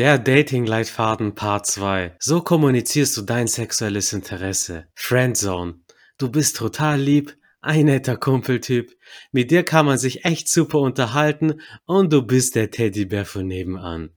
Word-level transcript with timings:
Der 0.00 0.18
Dating-Leitfaden 0.18 1.34
Part 1.34 1.66
2. 1.66 2.16
So 2.18 2.40
kommunizierst 2.40 3.14
du 3.18 3.20
dein 3.20 3.46
sexuelles 3.46 4.14
Interesse. 4.14 4.86
Friendzone. 4.94 5.82
Du 6.16 6.30
bist 6.30 6.56
total 6.56 6.98
lieb, 6.98 7.36
ein 7.60 7.84
netter 7.84 8.16
Kumpeltyp. 8.16 8.96
Mit 9.30 9.50
dir 9.50 9.62
kann 9.62 9.84
man 9.84 9.98
sich 9.98 10.24
echt 10.24 10.48
super 10.48 10.78
unterhalten 10.78 11.60
und 11.84 12.14
du 12.14 12.22
bist 12.22 12.54
der 12.54 12.70
Teddybär 12.70 13.26
von 13.26 13.46
nebenan. 13.46 14.16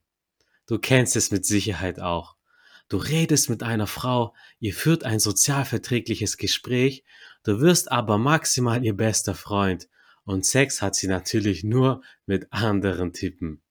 Du 0.67 0.79
kennst 0.79 1.17
es 1.17 1.31
mit 1.31 1.45
Sicherheit 1.45 1.99
auch. 1.99 2.37
Du 2.87 2.95
redest 2.95 3.49
mit 3.49 3.61
einer 3.61 3.85
Frau, 3.85 4.33
ihr 4.59 4.73
führt 4.73 5.03
ein 5.03 5.19
sozialverträgliches 5.19 6.37
Gespräch, 6.37 7.03
du 7.43 7.59
wirst 7.59 7.91
aber 7.91 8.17
maximal 8.17 8.85
ihr 8.85 8.95
bester 8.95 9.35
Freund 9.35 9.89
und 10.23 10.45
Sex 10.45 10.81
hat 10.81 10.95
sie 10.95 11.07
natürlich 11.07 11.65
nur 11.65 12.01
mit 12.25 12.47
anderen 12.53 13.11
Typen 13.11 13.61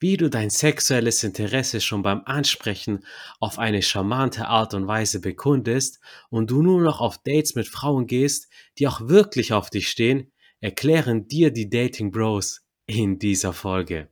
wie 0.00 0.16
du 0.16 0.28
dein 0.28 0.50
sexuelles 0.50 1.22
Interesse 1.24 1.80
schon 1.80 2.02
beim 2.02 2.22
Ansprechen 2.24 3.04
auf 3.40 3.58
eine 3.58 3.82
charmante 3.82 4.46
Art 4.46 4.74
und 4.74 4.86
Weise 4.86 5.20
bekundest 5.20 6.00
und 6.30 6.50
du 6.50 6.62
nur 6.62 6.82
noch 6.82 7.00
auf 7.00 7.18
Dates 7.18 7.54
mit 7.54 7.68
Frauen 7.68 8.06
gehst, 8.06 8.48
die 8.78 8.88
auch 8.88 9.08
wirklich 9.08 9.52
auf 9.52 9.70
dich 9.70 9.88
stehen, 9.88 10.32
erklären 10.60 11.28
dir 11.28 11.50
die 11.50 11.68
Dating 11.68 12.10
Bros 12.10 12.62
in 12.86 13.18
dieser 13.18 13.52
Folge. 13.52 14.08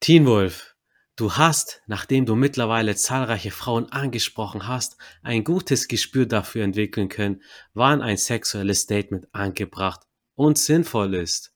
Teen 0.00 0.26
Wolf, 0.26 0.76
du 1.16 1.32
hast, 1.32 1.80
nachdem 1.86 2.26
du 2.26 2.34
mittlerweile 2.34 2.94
zahlreiche 2.94 3.50
Frauen 3.50 3.90
angesprochen 3.90 4.68
hast, 4.68 4.96
ein 5.22 5.44
gutes 5.44 5.88
Gespür 5.88 6.26
dafür 6.26 6.64
entwickeln 6.64 7.08
können, 7.08 7.42
wann 7.72 8.02
ein 8.02 8.16
sexuelles 8.16 8.80
Statement 8.80 9.32
angebracht 9.32 10.02
und 10.34 10.58
sinnvoll 10.58 11.14
ist. 11.14 11.53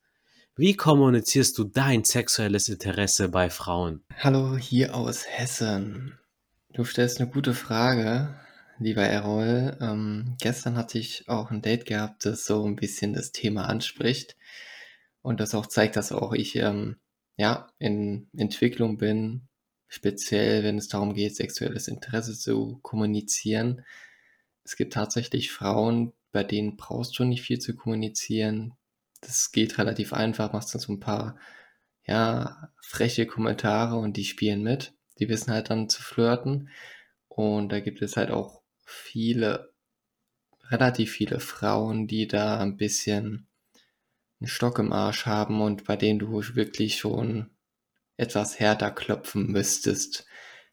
Wie 0.60 0.74
kommunizierst 0.74 1.56
du 1.56 1.62
dein 1.62 2.02
sexuelles 2.02 2.68
Interesse 2.68 3.28
bei 3.28 3.48
Frauen? 3.48 4.02
Hallo, 4.16 4.56
hier 4.56 4.96
aus 4.96 5.24
Hessen. 5.24 6.18
Du 6.72 6.82
stellst 6.82 7.20
eine 7.20 7.30
gute 7.30 7.54
Frage, 7.54 8.34
lieber 8.80 9.04
Errol. 9.04 9.78
Ähm, 9.80 10.34
gestern 10.40 10.76
hatte 10.76 10.98
ich 10.98 11.28
auch 11.28 11.52
ein 11.52 11.62
Date 11.62 11.86
gehabt, 11.86 12.26
das 12.26 12.44
so 12.44 12.64
ein 12.64 12.74
bisschen 12.74 13.12
das 13.12 13.30
Thema 13.30 13.68
anspricht 13.68 14.36
und 15.22 15.38
das 15.38 15.54
auch 15.54 15.68
zeigt, 15.68 15.94
dass 15.94 16.10
auch 16.10 16.32
ich 16.32 16.56
ähm, 16.56 16.96
ja 17.36 17.68
in 17.78 18.28
Entwicklung 18.36 18.98
bin, 18.98 19.46
speziell 19.86 20.64
wenn 20.64 20.76
es 20.76 20.88
darum 20.88 21.14
geht, 21.14 21.36
sexuelles 21.36 21.86
Interesse 21.86 22.36
zu 22.36 22.80
kommunizieren. 22.82 23.84
Es 24.64 24.74
gibt 24.74 24.92
tatsächlich 24.92 25.52
Frauen, 25.52 26.14
bei 26.32 26.42
denen 26.42 26.76
brauchst 26.76 27.16
du 27.16 27.22
nicht 27.22 27.42
viel 27.42 27.60
zu 27.60 27.76
kommunizieren 27.76 28.74
das 29.20 29.52
geht 29.52 29.78
relativ 29.78 30.12
einfach, 30.12 30.52
machst 30.52 30.74
dann 30.74 30.80
so 30.80 30.92
ein 30.92 31.00
paar, 31.00 31.38
ja, 32.04 32.72
freche 32.82 33.26
Kommentare 33.26 33.96
und 33.96 34.16
die 34.16 34.24
spielen 34.24 34.62
mit. 34.62 34.94
Die 35.18 35.28
wissen 35.28 35.52
halt 35.52 35.70
dann 35.70 35.88
zu 35.88 36.02
flirten. 36.02 36.70
Und 37.28 37.70
da 37.70 37.80
gibt 37.80 38.02
es 38.02 38.16
halt 38.16 38.30
auch 38.30 38.62
viele, 38.84 39.72
relativ 40.70 41.12
viele 41.12 41.40
Frauen, 41.40 42.06
die 42.06 42.26
da 42.26 42.60
ein 42.60 42.76
bisschen 42.76 43.48
einen 44.40 44.48
Stock 44.48 44.78
im 44.78 44.92
Arsch 44.92 45.26
haben 45.26 45.60
und 45.60 45.84
bei 45.84 45.96
denen 45.96 46.18
du 46.18 46.42
wirklich 46.54 46.98
schon 46.98 47.50
etwas 48.16 48.58
härter 48.58 48.90
klopfen 48.90 49.50
müsstest, 49.50 50.26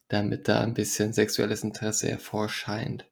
damit 0.07 0.47
da 0.47 0.61
ein 0.61 0.73
bisschen 0.73 1.13
sexuelles 1.13 1.63
Interesse 1.63 2.07
hervorscheint. 2.07 3.07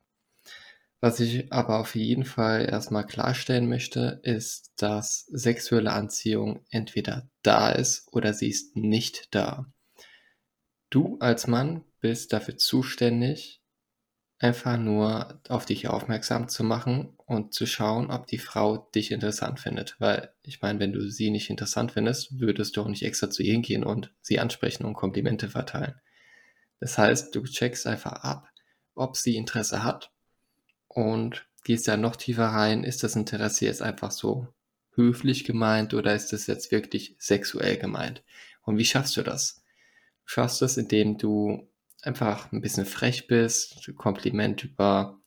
Was 1.03 1.19
ich 1.19 1.51
aber 1.51 1.79
auf 1.79 1.95
jeden 1.95 2.23
Fall 2.23 2.65
erstmal 2.65 3.05
klarstellen 3.05 3.67
möchte, 3.67 4.21
ist, 4.23 4.71
dass 4.77 5.25
sexuelle 5.25 5.91
Anziehung 5.91 6.63
entweder 6.69 7.29
da 7.41 7.71
ist 7.71 8.07
oder 8.13 8.33
sie 8.33 8.47
ist 8.47 8.77
nicht 8.77 9.35
da. 9.35 9.65
Du 10.89 11.17
als 11.19 11.45
Mann 11.45 11.83
bist 11.99 12.31
dafür 12.31 12.55
zuständig, 12.55 13.61
einfach 14.39 14.77
nur 14.77 15.41
auf 15.49 15.65
dich 15.65 15.89
aufmerksam 15.89 16.47
zu 16.47 16.63
machen 16.63 17.17
und 17.25 17.53
zu 17.53 17.65
schauen, 17.65 18.09
ob 18.09 18.25
die 18.27 18.39
Frau 18.39 18.89
dich 18.95 19.11
interessant 19.11 19.59
findet. 19.59 19.97
Weil 19.99 20.33
ich 20.41 20.61
meine, 20.61 20.79
wenn 20.79 20.93
du 20.93 21.09
sie 21.09 21.31
nicht 21.31 21.49
interessant 21.49 21.91
findest, 21.91 22.39
würdest 22.39 22.77
du 22.77 22.81
auch 22.81 22.87
nicht 22.87 23.03
extra 23.03 23.29
zu 23.29 23.43
ihr 23.43 23.59
gehen 23.59 23.83
und 23.83 24.13
sie 24.21 24.39
ansprechen 24.39 24.85
und 24.85 24.93
Komplimente 24.93 25.49
verteilen. 25.49 25.99
Das 26.79 26.97
heißt, 26.97 27.35
du 27.35 27.43
checkst 27.43 27.87
einfach 27.87 28.23
ab, 28.23 28.47
ob 28.95 29.17
sie 29.17 29.35
Interesse 29.35 29.83
hat 29.83 30.12
und 30.93 31.47
gehst 31.63 31.87
da 31.87 31.97
noch 31.97 32.15
tiefer 32.15 32.47
rein, 32.47 32.83
ist 32.83 33.03
das 33.03 33.15
Interesse 33.15 33.65
jetzt 33.65 33.81
einfach 33.81 34.11
so 34.11 34.47
höflich 34.95 35.43
gemeint 35.43 35.93
oder 35.93 36.13
ist 36.13 36.33
das 36.33 36.47
jetzt 36.47 36.71
wirklich 36.71 37.15
sexuell 37.19 37.77
gemeint? 37.77 38.23
Und 38.61 38.77
wie 38.77 38.85
schaffst 38.85 39.17
du 39.17 39.23
das? 39.23 39.63
Du 40.25 40.29
schaffst 40.29 40.61
das, 40.61 40.77
indem 40.77 41.17
du 41.17 41.67
einfach 42.01 42.51
ein 42.51 42.61
bisschen 42.61 42.85
frech 42.85 43.27
bist, 43.27 43.91
Kompliment 43.95 44.63
über 44.63 45.19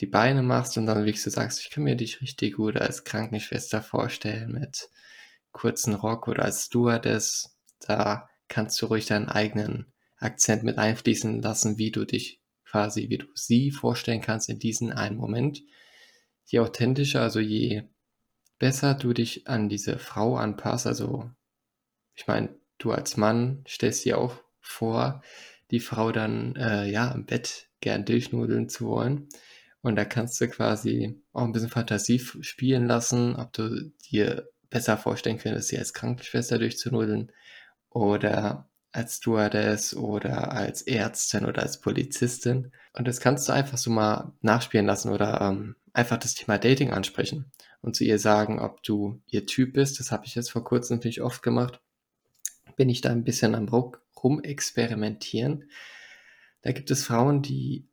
die 0.00 0.06
Beine 0.06 0.42
machst 0.42 0.78
und 0.78 0.86
dann 0.86 0.98
wirklich 0.98 1.22
so 1.22 1.30
sagst, 1.30 1.60
ich 1.60 1.70
kann 1.70 1.84
mir 1.84 1.96
dich 1.96 2.20
richtig 2.20 2.56
gut 2.56 2.76
als 2.76 3.04
Krankenschwester 3.04 3.82
vorstellen 3.82 4.52
mit 4.52 4.88
kurzen 5.50 5.94
Rock 5.94 6.28
oder 6.28 6.44
als 6.44 6.66
Stewardess. 6.66 7.56
Da 7.80 8.28
kannst 8.46 8.80
du 8.80 8.86
ruhig 8.86 9.06
deinen 9.06 9.28
eigenen 9.28 9.92
Akzent 10.18 10.62
mit 10.62 10.78
einfließen 10.78 11.42
lassen, 11.42 11.78
wie 11.78 11.90
du 11.90 12.04
dich 12.04 12.37
quasi, 12.70 13.08
wie 13.08 13.18
du 13.18 13.26
sie 13.34 13.70
vorstellen 13.70 14.20
kannst 14.20 14.48
in 14.48 14.58
diesem 14.58 14.90
einen 14.90 15.16
Moment. 15.16 15.62
Je 16.46 16.60
authentischer, 16.60 17.22
also 17.22 17.40
je 17.40 17.84
besser 18.58 18.94
du 18.94 19.12
dich 19.12 19.46
an 19.46 19.68
diese 19.68 19.98
Frau 19.98 20.36
anpasst, 20.36 20.86
also 20.86 21.30
ich 22.14 22.26
meine, 22.26 22.54
du 22.78 22.92
als 22.92 23.16
Mann 23.16 23.64
stellst 23.68 24.04
dir 24.04 24.18
auch 24.18 24.36
vor, 24.60 25.22
die 25.70 25.80
Frau 25.80 26.12
dann 26.12 26.56
äh, 26.56 26.90
ja 26.90 27.10
im 27.12 27.26
Bett 27.26 27.68
gern 27.80 28.04
durchnudeln 28.04 28.68
zu 28.68 28.86
wollen. 28.86 29.28
Und 29.80 29.96
da 29.96 30.04
kannst 30.04 30.40
du 30.40 30.48
quasi 30.48 31.22
auch 31.32 31.44
ein 31.44 31.52
bisschen 31.52 31.68
Fantasie 31.68 32.18
spielen 32.18 32.86
lassen, 32.86 33.36
ob 33.36 33.52
du 33.52 33.92
dir 34.10 34.48
besser 34.70 34.96
vorstellen 34.96 35.38
könntest, 35.38 35.68
sie 35.68 35.78
als 35.78 35.94
Krankenschwester 35.94 36.58
durchzunudeln 36.58 37.32
oder 37.90 38.67
als 38.92 39.16
Stewardess 39.16 39.94
oder 39.94 40.52
als 40.52 40.82
Ärztin 40.82 41.44
oder 41.44 41.62
als 41.62 41.80
Polizistin. 41.80 42.72
Und 42.92 43.06
das 43.06 43.20
kannst 43.20 43.48
du 43.48 43.52
einfach 43.52 43.78
so 43.78 43.90
mal 43.90 44.32
nachspielen 44.40 44.86
lassen 44.86 45.10
oder 45.10 45.40
ähm, 45.40 45.76
einfach 45.92 46.16
das 46.16 46.34
Thema 46.34 46.58
Dating 46.58 46.92
ansprechen 46.92 47.50
und 47.82 47.96
zu 47.96 48.04
ihr 48.04 48.18
sagen, 48.18 48.60
ob 48.60 48.82
du 48.82 49.20
ihr 49.26 49.46
Typ 49.46 49.74
bist. 49.74 50.00
Das 50.00 50.10
habe 50.10 50.26
ich 50.26 50.34
jetzt 50.34 50.50
vor 50.50 50.64
kurzem 50.64 50.96
natürlich 50.96 51.22
oft 51.22 51.42
gemacht. 51.42 51.80
Bin 52.76 52.88
ich 52.88 53.00
da 53.00 53.10
ein 53.10 53.24
bisschen 53.24 53.54
am 53.54 53.68
rumexperimentieren. 53.68 55.70
Da 56.62 56.72
gibt 56.72 56.90
es 56.90 57.04
Frauen, 57.04 57.42
die 57.42 57.88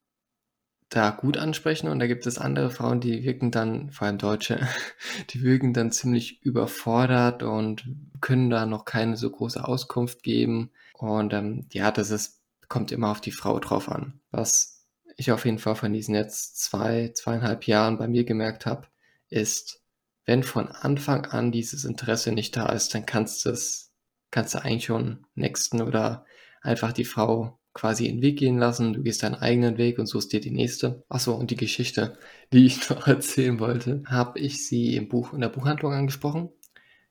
da 0.89 1.09
gut 1.09 1.37
ansprechen 1.37 1.89
und 1.89 1.99
da 1.99 2.07
gibt 2.07 2.27
es 2.27 2.37
andere 2.37 2.69
Frauen, 2.69 3.01
die 3.01 3.23
wirken 3.23 3.51
dann, 3.51 3.91
vor 3.91 4.07
allem 4.07 4.17
Deutsche, 4.17 4.59
die 5.31 5.41
wirken 5.41 5.73
dann 5.73 5.91
ziemlich 5.91 6.43
überfordert 6.43 7.43
und 7.43 7.85
können 8.21 8.49
da 8.49 8.65
noch 8.65 8.85
keine 8.85 9.17
so 9.17 9.29
große 9.29 9.67
Auskunft 9.67 10.23
geben. 10.23 10.71
Und 10.97 11.33
ähm, 11.33 11.67
ja, 11.71 11.91
das 11.91 12.09
ist, 12.09 12.41
kommt 12.67 12.91
immer 12.91 13.11
auf 13.11 13.21
die 13.21 13.31
Frau 13.31 13.59
drauf 13.59 13.89
an. 13.89 14.19
Was 14.31 14.85
ich 15.17 15.31
auf 15.31 15.45
jeden 15.45 15.59
Fall 15.59 15.75
von 15.75 15.93
diesen 15.93 16.15
jetzt 16.15 16.59
zwei, 16.61 17.11
zweieinhalb 17.13 17.67
Jahren 17.67 17.97
bei 17.97 18.07
mir 18.07 18.23
gemerkt 18.23 18.65
habe, 18.65 18.87
ist, 19.29 19.81
wenn 20.25 20.43
von 20.43 20.67
Anfang 20.69 21.25
an 21.25 21.51
dieses 21.51 21.85
Interesse 21.85 22.31
nicht 22.31 22.55
da 22.55 22.67
ist, 22.67 22.93
dann 22.93 23.05
kannst 23.05 23.45
du 23.45 23.49
es, 23.49 23.93
kannst 24.31 24.55
du 24.55 24.59
eigentlich 24.59 24.85
schon 24.85 25.25
nächsten 25.35 25.81
oder 25.81 26.25
einfach 26.61 26.91
die 26.91 27.05
Frau 27.05 27.59
quasi 27.73 28.07
in 28.07 28.17
den 28.17 28.21
Weg 28.23 28.39
gehen 28.39 28.57
lassen. 28.57 28.93
Du 28.93 29.03
gehst 29.03 29.21
deinen 29.21 29.35
eigenen 29.35 29.77
Weg 29.77 29.99
und 29.99 30.07
suchst 30.07 30.33
dir 30.33 30.39
die 30.39 30.51
nächste. 30.51 31.03
Achso, 31.09 31.35
und 31.35 31.51
die 31.51 31.57
Geschichte, 31.57 32.17
die 32.51 32.65
ich 32.65 32.89
noch 32.89 33.05
erzählen 33.05 33.59
wollte, 33.59 34.01
habe 34.07 34.39
ich 34.39 34.65
sie 34.65 34.95
im 34.95 35.09
Buch, 35.09 35.33
in 35.33 35.41
der 35.41 35.49
Buchhandlung 35.49 35.93
angesprochen. 35.93 36.49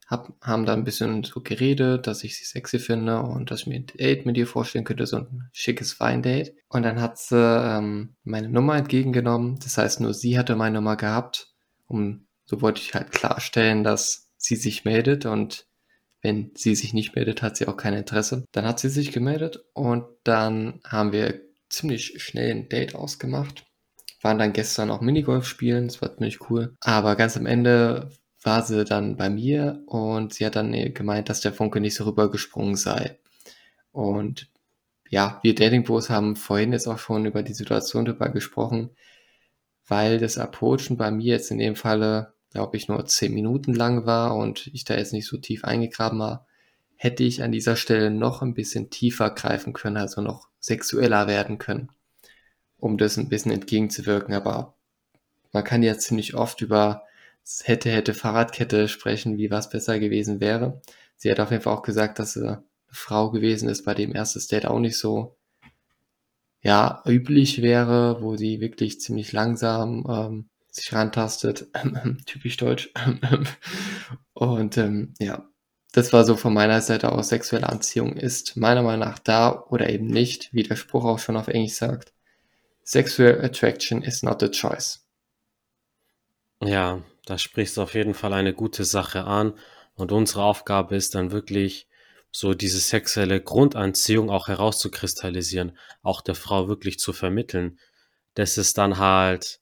Hab, 0.05 0.33
haben 0.41 0.65
da 0.65 0.73
ein 0.73 0.83
bisschen 0.83 1.23
so 1.23 1.41
geredet, 1.41 2.05
dass 2.05 2.23
ich 2.23 2.37
sie 2.37 2.45
sexy 2.45 2.77
finde 2.77 3.21
und 3.21 3.49
dass 3.49 3.61
ich 3.61 3.67
mir 3.67 3.75
ein 3.75 3.87
Date 3.87 4.25
mit 4.25 4.37
ihr 4.37 4.45
vorstellen 4.45 4.85
könnte, 4.85 5.07
so 5.07 5.17
ein 5.17 5.49
schickes 5.51 5.99
Weindate. 5.99 6.55
Und 6.67 6.83
dann 6.83 7.01
hat 7.01 7.17
sie 7.17 7.35
ähm, 7.35 8.15
meine 8.23 8.49
Nummer 8.49 8.75
entgegengenommen. 8.77 9.57
Das 9.63 9.77
heißt, 9.77 10.01
nur 10.01 10.13
sie 10.13 10.37
hatte 10.37 10.55
meine 10.55 10.75
Nummer 10.75 10.95
gehabt. 10.95 11.53
Um, 11.87 12.27
so 12.45 12.61
wollte 12.61 12.81
ich 12.81 12.93
halt 12.93 13.11
klarstellen, 13.11 13.83
dass 13.83 14.29
sie 14.37 14.55
sich 14.55 14.85
meldet 14.85 15.25
und 15.25 15.67
wenn 16.21 16.51
sie 16.55 16.73
sich 16.73 16.93
nicht 16.93 17.15
meldet, 17.15 17.41
hat 17.41 17.55
sie 17.55 17.67
auch 17.67 17.77
kein 17.77 17.93
Interesse. 17.93 18.45
Dann 18.51 18.65
hat 18.65 18.79
sie 18.79 18.89
sich 18.89 19.11
gemeldet 19.11 19.63
und 19.73 20.05
dann 20.23 20.79
haben 20.83 21.11
wir 21.11 21.41
ziemlich 21.69 22.21
schnell 22.21 22.51
ein 22.51 22.69
Date 22.69 22.95
ausgemacht. 22.95 23.65
Waren 24.21 24.39
dann 24.39 24.53
gestern 24.53 24.89
auch 24.89 25.01
Minigolf 25.01 25.45
spielen, 25.45 25.87
das 25.87 26.01
war 26.01 26.15
ziemlich 26.15 26.49
cool. 26.49 26.73
Aber 26.79 27.15
ganz 27.15 27.37
am 27.37 27.45
Ende 27.45 28.09
war 28.45 28.63
sie 28.63 28.85
dann 28.85 29.17
bei 29.17 29.29
mir 29.29 29.83
und 29.87 30.33
sie 30.33 30.45
hat 30.45 30.55
dann 30.55 30.71
gemeint, 30.93 31.29
dass 31.29 31.41
der 31.41 31.53
Funke 31.53 31.79
nicht 31.81 31.95
so 31.95 32.05
rübergesprungen 32.05 32.75
sei. 32.75 33.17
Und 33.91 34.49
ja, 35.09 35.39
wir 35.43 35.55
Dating 35.55 35.83
Bros 35.83 36.09
haben 36.09 36.35
vorhin 36.35 36.73
jetzt 36.73 36.87
auch 36.87 36.99
schon 36.99 37.25
über 37.25 37.43
die 37.43 37.53
Situation 37.53 38.05
drüber 38.05 38.29
gesprochen, 38.29 38.91
weil 39.87 40.19
das 40.19 40.37
Approachen 40.37 40.97
bei 40.97 41.11
mir 41.11 41.33
jetzt 41.33 41.51
in 41.51 41.59
dem 41.59 41.75
Falle 41.75 42.35
glaube 42.55 42.77
ich, 42.77 42.87
nur 42.87 43.05
zehn 43.05 43.33
Minuten 43.33 43.73
lang 43.73 44.05
war 44.05 44.33
und 44.33 44.67
ich 44.67 44.85
da 44.85 44.95
jetzt 44.95 45.11
nicht 45.11 45.27
so 45.27 45.35
tief 45.35 45.65
eingegraben 45.65 46.19
war, 46.19 46.47
hätte 46.95 47.21
ich 47.21 47.43
an 47.43 47.51
dieser 47.51 47.75
Stelle 47.75 48.09
noch 48.09 48.41
ein 48.41 48.53
bisschen 48.53 48.89
tiefer 48.89 49.29
greifen 49.29 49.73
können, 49.73 49.97
also 49.97 50.21
noch 50.21 50.47
sexueller 50.61 51.27
werden 51.27 51.57
können, 51.57 51.89
um 52.77 52.97
das 52.97 53.17
ein 53.17 53.27
bisschen 53.27 53.51
entgegenzuwirken. 53.51 54.33
Aber 54.33 54.73
man 55.51 55.65
kann 55.65 55.83
ja 55.83 55.97
ziemlich 55.97 56.33
oft 56.33 56.61
über 56.61 57.03
hätte, 57.63 57.89
hätte 57.89 58.13
Fahrradkette 58.13 58.87
sprechen, 58.87 59.37
wie 59.37 59.51
was 59.51 59.69
besser 59.69 59.99
gewesen 59.99 60.39
wäre. 60.39 60.81
Sie 61.15 61.31
hat 61.31 61.39
auf 61.39 61.51
jeden 61.51 61.63
Fall 61.63 61.75
auch 61.75 61.83
gesagt, 61.83 62.19
dass 62.19 62.33
sie 62.33 62.41
eine 62.41 62.63
Frau 62.87 63.31
gewesen 63.31 63.69
ist, 63.69 63.83
bei 63.83 63.93
dem 63.93 64.15
erstes 64.15 64.47
Date 64.47 64.65
auch 64.65 64.79
nicht 64.79 64.97
so 64.97 65.37
ja, 66.61 67.03
üblich 67.05 67.61
wäre, 67.61 68.21
wo 68.21 68.37
sie 68.37 68.59
wirklich 68.59 68.99
ziemlich 68.99 69.31
langsam 69.31 70.03
ähm, 70.09 70.49
sich 70.71 70.91
rantastet. 70.93 71.67
Typisch 72.25 72.57
deutsch. 72.57 72.91
Und 74.33 74.77
ähm, 74.77 75.13
ja, 75.19 75.47
das 75.91 76.11
war 76.11 76.25
so 76.25 76.35
von 76.35 76.53
meiner 76.53 76.81
Seite 76.81 77.11
aus, 77.11 77.29
sexuelle 77.29 77.69
Anziehung 77.69 78.17
ist 78.17 78.57
meiner 78.57 78.81
Meinung 78.81 79.07
nach 79.07 79.19
da 79.19 79.63
oder 79.69 79.89
eben 79.89 80.07
nicht, 80.07 80.53
wie 80.53 80.63
der 80.63 80.75
Spruch 80.75 81.05
auch 81.05 81.19
schon 81.19 81.37
auf 81.37 81.47
Englisch 81.47 81.75
sagt. 81.75 82.13
Sexual 82.83 83.45
Attraction 83.45 84.01
is 84.01 84.23
not 84.23 84.41
a 84.43 84.49
choice. 84.49 85.07
Ja, 86.63 87.01
da 87.25 87.37
sprichst 87.37 87.77
du 87.77 87.81
auf 87.81 87.93
jeden 87.93 88.13
Fall 88.13 88.33
eine 88.33 88.53
gute 88.53 88.85
Sache 88.85 89.25
an. 89.25 89.53
Und 89.95 90.11
unsere 90.11 90.43
Aufgabe 90.43 90.95
ist 90.95 91.15
dann 91.15 91.31
wirklich, 91.31 91.87
so 92.35 92.53
diese 92.53 92.79
sexuelle 92.79 93.39
Grundanziehung 93.39 94.29
auch 94.29 94.49
herauszukristallisieren, 94.49 95.77
auch 96.03 96.19
der 96.19 96.35
Frau 96.35 96.67
wirklich 96.67 96.99
zu 96.99 97.13
vermitteln, 97.13 97.79
dass 98.33 98.57
es 98.57 98.73
dann 98.73 98.97
halt 98.97 99.61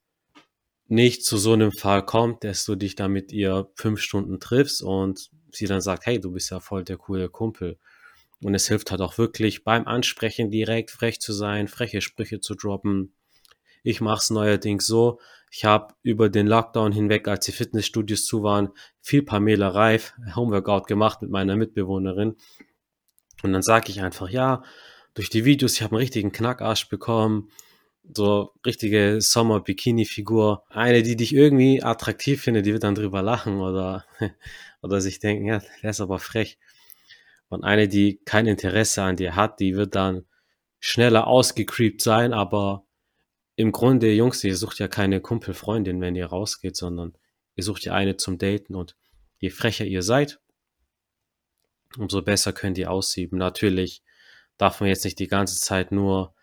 nicht 0.87 1.23
zu 1.23 1.37
so 1.37 1.53
einem 1.53 1.71
Fall 1.71 2.03
kommt, 2.03 2.43
dass 2.43 2.65
du 2.65 2.75
dich 2.75 2.95
da 2.95 3.07
mit 3.07 3.31
ihr 3.31 3.69
fünf 3.75 4.01
Stunden 4.01 4.39
triffst 4.39 4.81
und 4.81 5.29
sie 5.51 5.67
dann 5.67 5.81
sagt, 5.81 6.07
hey, 6.07 6.19
du 6.19 6.31
bist 6.31 6.49
ja 6.49 6.59
voll 6.59 6.83
der 6.83 6.97
coole 6.97 7.29
Kumpel. 7.29 7.77
Und 8.41 8.55
es 8.55 8.67
hilft 8.67 8.89
halt 8.89 9.01
auch 9.01 9.19
wirklich 9.19 9.63
beim 9.63 9.85
Ansprechen 9.85 10.49
direkt 10.49 10.89
frech 10.89 11.19
zu 11.19 11.31
sein, 11.31 11.67
freche 11.67 12.01
Sprüche 12.01 12.39
zu 12.41 12.55
droppen. 12.55 13.13
Ich 13.83 14.01
mach's 14.01 14.29
neuerdings 14.29 14.87
so. 14.87 15.19
Ich 15.51 15.65
habe 15.65 15.93
über 16.01 16.29
den 16.29 16.47
Lockdown 16.47 16.91
hinweg, 16.91 17.27
als 17.27 17.45
die 17.45 17.51
Fitnessstudios 17.51 18.25
zu 18.25 18.41
waren, 18.41 18.69
viel 19.01 19.21
Pamela 19.21 19.67
Reif 19.69 20.13
Homeworkout 20.35 20.87
gemacht 20.87 21.21
mit 21.21 21.29
meiner 21.29 21.55
Mitbewohnerin. 21.55 22.35
Und 23.43 23.53
dann 23.53 23.61
sage 23.61 23.89
ich 23.89 24.01
einfach, 24.01 24.29
ja, 24.29 24.63
durch 25.13 25.29
die 25.29 25.45
Videos, 25.45 25.75
ich 25.75 25.83
habe 25.83 25.91
einen 25.91 26.01
richtigen 26.01 26.31
Knackarsch 26.31 26.89
bekommen 26.89 27.49
so 28.11 28.53
richtige 28.65 29.21
Sommer-Bikini-Figur. 29.21 30.63
Eine, 30.69 31.03
die 31.03 31.15
dich 31.15 31.33
irgendwie 31.33 31.83
attraktiv 31.83 32.41
findet, 32.41 32.65
die 32.65 32.73
wird 32.73 32.83
dann 32.83 32.95
drüber 32.95 33.21
lachen 33.21 33.59
oder, 33.59 34.05
oder 34.81 35.01
sich 35.01 35.19
denken, 35.19 35.45
ja, 35.45 35.61
der 35.81 35.89
ist 35.89 36.01
aber 36.01 36.19
frech. 36.19 36.57
Und 37.47 37.63
eine, 37.63 37.87
die 37.87 38.19
kein 38.25 38.47
Interesse 38.47 39.03
an 39.03 39.15
dir 39.15 39.35
hat, 39.35 39.59
die 39.59 39.75
wird 39.75 39.95
dann 39.95 40.25
schneller 40.79 41.27
ausgecreept 41.27 42.01
sein, 42.01 42.33
aber 42.33 42.85
im 43.55 43.71
Grunde, 43.71 44.11
Jungs, 44.11 44.43
ihr 44.43 44.57
sucht 44.57 44.79
ja 44.79 44.87
keine 44.87 45.21
Kumpelfreundin, 45.21 46.01
wenn 46.01 46.15
ihr 46.15 46.27
rausgeht, 46.27 46.75
sondern 46.75 47.17
ihr 47.55 47.63
sucht 47.63 47.85
ja 47.85 47.93
eine 47.93 48.17
zum 48.17 48.37
Daten 48.37 48.75
und 48.75 48.95
je 49.37 49.49
frecher 49.49 49.85
ihr 49.85 50.01
seid, 50.01 50.39
umso 51.97 52.21
besser 52.21 52.53
könnt 52.53 52.77
ihr 52.77 52.89
aussieben. 52.89 53.37
Natürlich 53.37 54.03
darf 54.57 54.79
man 54.79 54.89
jetzt 54.89 55.03
nicht 55.03 55.19
die 55.19 55.27
ganze 55.27 55.59
Zeit 55.59 55.91
nur 55.91 56.33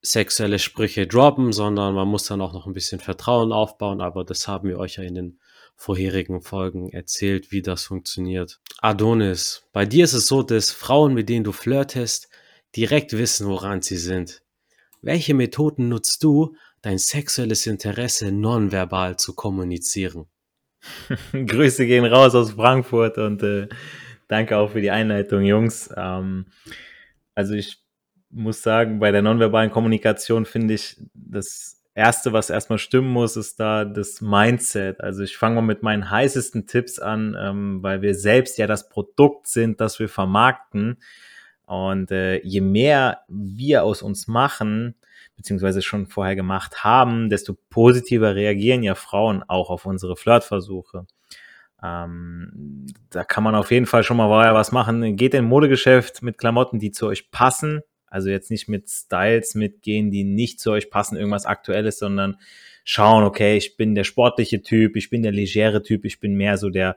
sexuelle 0.00 0.58
Sprüche 0.58 1.06
droppen, 1.06 1.52
sondern 1.52 1.94
man 1.94 2.08
muss 2.08 2.24
dann 2.24 2.40
auch 2.40 2.52
noch 2.52 2.66
ein 2.66 2.72
bisschen 2.72 3.00
Vertrauen 3.00 3.52
aufbauen, 3.52 4.00
aber 4.00 4.24
das 4.24 4.46
haben 4.46 4.68
wir 4.68 4.78
euch 4.78 4.96
ja 4.96 5.02
in 5.02 5.14
den 5.14 5.40
vorherigen 5.74 6.40
Folgen 6.40 6.90
erzählt, 6.90 7.52
wie 7.52 7.62
das 7.62 7.84
funktioniert. 7.84 8.60
Adonis, 8.78 9.64
bei 9.72 9.86
dir 9.86 10.04
ist 10.04 10.12
es 10.12 10.26
so, 10.26 10.42
dass 10.42 10.70
Frauen, 10.70 11.14
mit 11.14 11.28
denen 11.28 11.44
du 11.44 11.52
flirtest, 11.52 12.28
direkt 12.76 13.12
wissen, 13.12 13.46
woran 13.48 13.82
sie 13.82 13.96
sind. 13.96 14.42
Welche 15.02 15.34
Methoden 15.34 15.88
nutzt 15.88 16.22
du, 16.24 16.56
dein 16.82 16.98
sexuelles 16.98 17.66
Interesse 17.66 18.32
nonverbal 18.32 19.16
zu 19.16 19.34
kommunizieren? 19.34 20.26
Grüße 21.32 21.86
gehen 21.86 22.04
raus 22.04 22.34
aus 22.34 22.52
Frankfurt 22.52 23.18
und 23.18 23.42
äh, 23.42 23.68
danke 24.28 24.56
auch 24.56 24.70
für 24.70 24.80
die 24.80 24.90
Einleitung, 24.90 25.42
Jungs. 25.42 25.90
Ähm, 25.96 26.46
also 27.34 27.54
ich 27.54 27.78
muss 28.30 28.62
sagen, 28.62 28.98
bei 28.98 29.10
der 29.10 29.22
nonverbalen 29.22 29.70
Kommunikation 29.70 30.44
finde 30.44 30.74
ich, 30.74 30.96
das 31.14 31.78
Erste, 31.94 32.32
was 32.32 32.48
erstmal 32.48 32.78
stimmen 32.78 33.08
muss, 33.08 33.36
ist 33.36 33.58
da 33.58 33.84
das 33.84 34.20
Mindset. 34.20 35.00
Also 35.00 35.24
ich 35.24 35.36
fange 35.36 35.56
mal 35.56 35.62
mit 35.62 35.82
meinen 35.82 36.08
heißesten 36.08 36.68
Tipps 36.68 37.00
an, 37.00 37.36
ähm, 37.36 37.82
weil 37.82 38.02
wir 38.02 38.14
selbst 38.14 38.56
ja 38.56 38.68
das 38.68 38.88
Produkt 38.88 39.48
sind, 39.48 39.80
das 39.80 39.98
wir 39.98 40.08
vermarkten. 40.08 40.98
Und 41.68 42.10
äh, 42.10 42.40
je 42.44 42.62
mehr 42.62 43.24
wir 43.28 43.84
aus 43.84 44.00
uns 44.00 44.26
machen, 44.26 44.94
beziehungsweise 45.36 45.82
schon 45.82 46.06
vorher 46.06 46.34
gemacht 46.34 46.82
haben, 46.82 47.28
desto 47.28 47.58
positiver 47.68 48.34
reagieren 48.34 48.82
ja 48.82 48.94
Frauen 48.94 49.44
auch 49.46 49.68
auf 49.68 49.84
unsere 49.84 50.16
Flirtversuche. 50.16 51.06
Ähm, 51.82 52.86
da 53.10 53.22
kann 53.22 53.44
man 53.44 53.54
auf 53.54 53.70
jeden 53.70 53.84
Fall 53.84 54.02
schon 54.02 54.16
mal 54.16 54.28
vorher 54.28 54.54
was 54.54 54.72
machen. 54.72 55.14
Geht 55.16 55.34
in 55.34 55.44
Modegeschäft 55.44 56.22
mit 56.22 56.38
Klamotten, 56.38 56.78
die 56.78 56.90
zu 56.90 57.06
euch 57.06 57.30
passen, 57.30 57.82
also 58.06 58.30
jetzt 58.30 58.50
nicht 58.50 58.68
mit 58.68 58.88
Styles 58.88 59.54
mitgehen, 59.54 60.10
die 60.10 60.24
nicht 60.24 60.60
zu 60.60 60.70
euch 60.70 60.88
passen, 60.88 61.16
irgendwas 61.18 61.44
Aktuelles, 61.44 61.98
sondern 61.98 62.38
schauen, 62.82 63.24
okay, 63.24 63.58
ich 63.58 63.76
bin 63.76 63.94
der 63.94 64.04
sportliche 64.04 64.62
Typ, 64.62 64.96
ich 64.96 65.10
bin 65.10 65.22
der 65.22 65.32
legere 65.32 65.82
Typ, 65.82 66.06
ich 66.06 66.18
bin 66.18 66.32
mehr 66.32 66.56
so 66.56 66.70
der, 66.70 66.96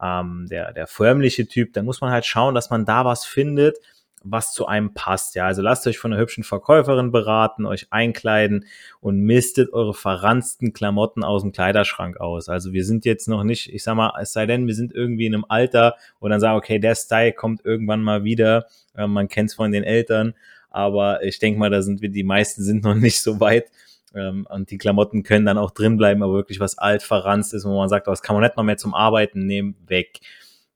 ähm, 0.00 0.46
der, 0.48 0.72
der 0.72 0.86
förmliche 0.86 1.48
Typ. 1.48 1.72
Dann 1.72 1.86
muss 1.86 2.00
man 2.00 2.12
halt 2.12 2.24
schauen, 2.24 2.54
dass 2.54 2.70
man 2.70 2.84
da 2.84 3.04
was 3.04 3.24
findet, 3.24 3.78
was 4.24 4.52
zu 4.52 4.66
einem 4.66 4.94
passt. 4.94 5.34
Ja, 5.34 5.46
also 5.46 5.62
lasst 5.62 5.86
euch 5.86 5.98
von 5.98 6.12
einer 6.12 6.20
hübschen 6.20 6.44
Verkäuferin 6.44 7.12
beraten, 7.12 7.66
euch 7.66 7.86
einkleiden 7.90 8.66
und 9.00 9.20
mistet 9.20 9.72
eure 9.72 9.94
verranzten 9.94 10.72
Klamotten 10.72 11.24
aus 11.24 11.42
dem 11.42 11.52
Kleiderschrank 11.52 12.18
aus. 12.18 12.48
Also 12.48 12.72
wir 12.72 12.84
sind 12.84 13.04
jetzt 13.04 13.28
noch 13.28 13.44
nicht, 13.44 13.72
ich 13.72 13.82
sag 13.82 13.94
mal, 13.94 14.12
es 14.20 14.32
sei 14.32 14.46
denn, 14.46 14.66
wir 14.66 14.74
sind 14.74 14.92
irgendwie 14.92 15.26
in 15.26 15.34
einem 15.34 15.46
Alter, 15.48 15.96
wo 16.20 16.28
dann 16.28 16.40
sagen, 16.40 16.56
okay, 16.56 16.78
der 16.78 16.94
Style 16.94 17.32
kommt 17.32 17.64
irgendwann 17.64 18.02
mal 18.02 18.24
wieder. 18.24 18.66
Äh, 18.96 19.06
man 19.06 19.28
kennt 19.28 19.50
es 19.50 19.56
von 19.56 19.72
den 19.72 19.84
Eltern 19.84 20.34
aber 20.72 21.22
ich 21.22 21.38
denke 21.38 21.60
mal, 21.60 21.70
da 21.70 21.82
sind 21.82 22.00
wir, 22.00 22.08
die 22.08 22.24
meisten 22.24 22.62
sind 22.62 22.82
noch 22.82 22.94
nicht 22.94 23.20
so 23.20 23.38
weit. 23.40 23.70
Ähm, 24.14 24.46
und 24.50 24.70
die 24.70 24.78
Klamotten 24.78 25.22
können 25.22 25.46
dann 25.46 25.58
auch 25.58 25.70
drin 25.70 25.96
bleiben, 25.96 26.22
aber 26.22 26.34
wirklich 26.34 26.60
was 26.60 26.78
alt 26.78 27.02
verranzt 27.02 27.54
ist, 27.54 27.64
wo 27.64 27.76
man 27.76 27.88
sagt, 27.88 28.08
oh, 28.08 28.10
das 28.10 28.22
kann 28.22 28.34
man 28.34 28.42
nicht 28.42 28.56
noch 28.56 28.64
mehr 28.64 28.76
zum 28.76 28.94
Arbeiten 28.94 29.46
nehmen, 29.46 29.76
weg. 29.86 30.20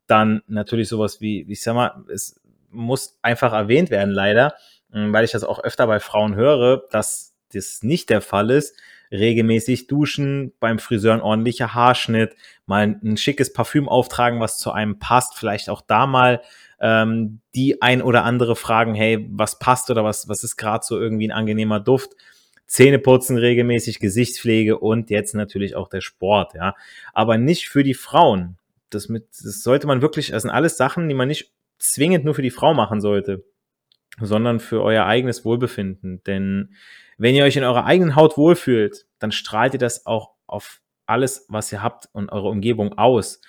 Dann 0.05 0.41
natürlich 0.47 0.87
sowas 0.87 1.19
wie, 1.19 1.45
ich 1.49 1.61
sag 1.61 1.75
mal, 1.75 2.03
es 2.11 2.39
muss 2.69 3.17
einfach 3.21 3.53
erwähnt 3.53 3.89
werden, 3.89 4.13
leider, 4.13 4.55
ähm, 4.93 5.13
weil 5.13 5.25
ich 5.25 5.31
das 5.31 5.43
auch 5.43 5.63
öfter 5.63 5.87
bei 5.87 5.99
Frauen 5.99 6.35
höre, 6.35 6.83
dass 6.91 7.35
das 7.53 7.83
nicht 7.83 8.09
der 8.09 8.21
Fall 8.21 8.51
ist. 8.51 8.75
Regelmäßig 9.09 9.87
duschen, 9.87 10.51
beim 10.59 10.79
Friseur 10.79 11.13
ein 11.13 11.21
ordentlicher 11.21 11.73
Haarschnitt, 11.73 12.35
mal 12.65 12.99
ein 13.01 13.15
schickes 13.15 13.53
Parfüm 13.53 13.87
auftragen, 13.87 14.41
was 14.41 14.57
zu 14.57 14.71
einem 14.71 14.99
passt, 14.99 15.37
vielleicht 15.37 15.69
auch 15.69 15.81
da 15.81 16.07
mal 16.07 16.41
ähm, 16.79 17.39
die 17.55 17.81
ein 17.81 18.01
oder 18.01 18.23
andere 18.23 18.55
fragen, 18.55 18.95
hey, 18.95 19.25
was 19.31 19.59
passt 19.59 19.89
oder 19.89 20.03
was, 20.03 20.27
was 20.27 20.43
ist 20.43 20.57
gerade 20.57 20.85
so 20.85 20.99
irgendwie 20.99 21.27
ein 21.27 21.31
angenehmer 21.31 21.79
Duft? 21.79 22.11
Zähne 22.67 22.99
putzen 22.99 23.37
regelmäßig, 23.37 23.99
Gesichtspflege 23.99 24.77
und 24.77 25.09
jetzt 25.09 25.33
natürlich 25.33 25.75
auch 25.75 25.87
der 25.87 26.01
Sport, 26.01 26.53
ja. 26.53 26.75
Aber 27.13 27.37
nicht 27.37 27.69
für 27.69 27.83
die 27.83 27.93
Frauen. 27.93 28.57
Das, 28.89 29.09
mit, 29.09 29.27
das 29.31 29.63
sollte 29.63 29.87
man 29.87 30.01
wirklich, 30.01 30.31
das 30.31 30.43
sind 30.43 30.51
alles 30.51 30.77
Sachen, 30.77 31.07
die 31.07 31.15
man 31.15 31.27
nicht 31.27 31.51
zwingend 31.79 32.25
nur 32.25 32.35
für 32.35 32.41
die 32.41 32.51
Frau 32.51 32.73
machen 32.73 33.01
sollte, 33.01 33.43
sondern 34.19 34.59
für 34.59 34.81
euer 34.81 35.05
eigenes 35.05 35.45
Wohlbefinden. 35.45 36.23
Denn 36.23 36.73
wenn 37.17 37.35
ihr 37.35 37.43
euch 37.43 37.55
in 37.55 37.63
eurer 37.63 37.85
eigenen 37.85 38.15
Haut 38.15 38.37
wohlfühlt, 38.37 39.05
dann 39.19 39.31
strahlt 39.31 39.73
ihr 39.73 39.79
das 39.79 40.05
auch 40.05 40.31
auf 40.45 40.81
alles, 41.05 41.45
was 41.49 41.71
ihr 41.71 41.81
habt 41.81 42.09
und 42.11 42.31
eure 42.31 42.49
Umgebung 42.49 42.97
aus. 42.97 43.41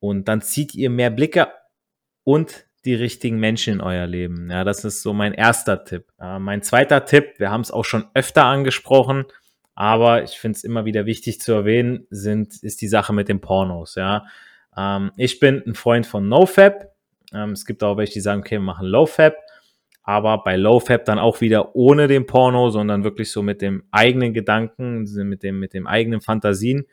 Und 0.00 0.28
dann 0.28 0.40
zieht 0.40 0.74
ihr 0.74 0.90
mehr 0.90 1.10
Blicke 1.10 1.48
und 2.24 2.66
die 2.84 2.94
richtigen 2.94 3.38
Menschen 3.38 3.74
in 3.74 3.80
euer 3.80 4.06
Leben. 4.06 4.50
Ja, 4.50 4.64
das 4.64 4.84
ist 4.84 5.02
so 5.02 5.12
mein 5.12 5.34
erster 5.34 5.84
Tipp. 5.84 6.06
Äh, 6.18 6.38
mein 6.38 6.62
zweiter 6.62 7.04
Tipp, 7.04 7.34
wir 7.38 7.50
haben 7.50 7.60
es 7.60 7.70
auch 7.70 7.84
schon 7.84 8.06
öfter 8.14 8.44
angesprochen, 8.44 9.26
aber 9.74 10.24
ich 10.24 10.32
finde 10.32 10.56
es 10.56 10.64
immer 10.64 10.84
wieder 10.84 11.06
wichtig 11.06 11.40
zu 11.40 11.52
erwähnen, 11.52 12.06
sind, 12.10 12.62
ist 12.62 12.80
die 12.80 12.88
Sache 12.88 13.12
mit 13.12 13.28
den 13.28 13.40
Pornos. 13.40 13.94
Ja, 13.94 14.26
ähm, 14.76 15.12
ich 15.16 15.38
bin 15.38 15.62
ein 15.66 15.74
Freund 15.74 16.06
von 16.06 16.28
NoFap. 16.28 16.91
Ähm, 17.32 17.52
es 17.52 17.66
gibt 17.66 17.82
auch 17.82 17.96
welche, 17.96 18.14
die 18.14 18.20
sagen, 18.20 18.40
okay, 18.40 18.56
wir 18.56 18.60
machen 18.60 18.86
LowFap. 18.86 19.36
Aber 20.04 20.42
bei 20.42 20.56
LowFap 20.56 21.04
dann 21.04 21.18
auch 21.18 21.40
wieder 21.40 21.76
ohne 21.76 22.08
den 22.08 22.26
Porno, 22.26 22.70
sondern 22.70 23.04
wirklich 23.04 23.30
so 23.30 23.42
mit 23.42 23.62
dem 23.62 23.84
eigenen 23.92 24.34
Gedanken, 24.34 25.04
mit 25.28 25.42
dem, 25.44 25.60
mit 25.60 25.74
dem 25.74 25.86
eigenen 25.86 26.20
Fantasien 26.20 26.86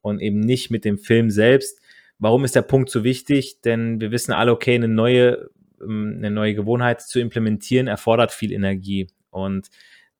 und 0.00 0.20
eben 0.20 0.40
nicht 0.40 0.70
mit 0.70 0.84
dem 0.84 0.98
Film 0.98 1.30
selbst 1.30 1.80
Warum 2.18 2.44
ist 2.44 2.56
der 2.56 2.62
Punkt 2.62 2.90
so 2.90 3.04
wichtig? 3.04 3.60
Denn 3.62 4.00
wir 4.00 4.10
wissen 4.10 4.32
alle, 4.32 4.52
okay, 4.52 4.74
eine 4.74 4.88
neue, 4.88 5.50
ähm, 5.80 6.14
eine 6.18 6.30
neue 6.30 6.54
Gewohnheit 6.54 7.00
zu 7.00 7.20
implementieren 7.20 7.86
erfordert 7.86 8.32
viel 8.32 8.52
Energie. 8.52 9.08
Und 9.30 9.70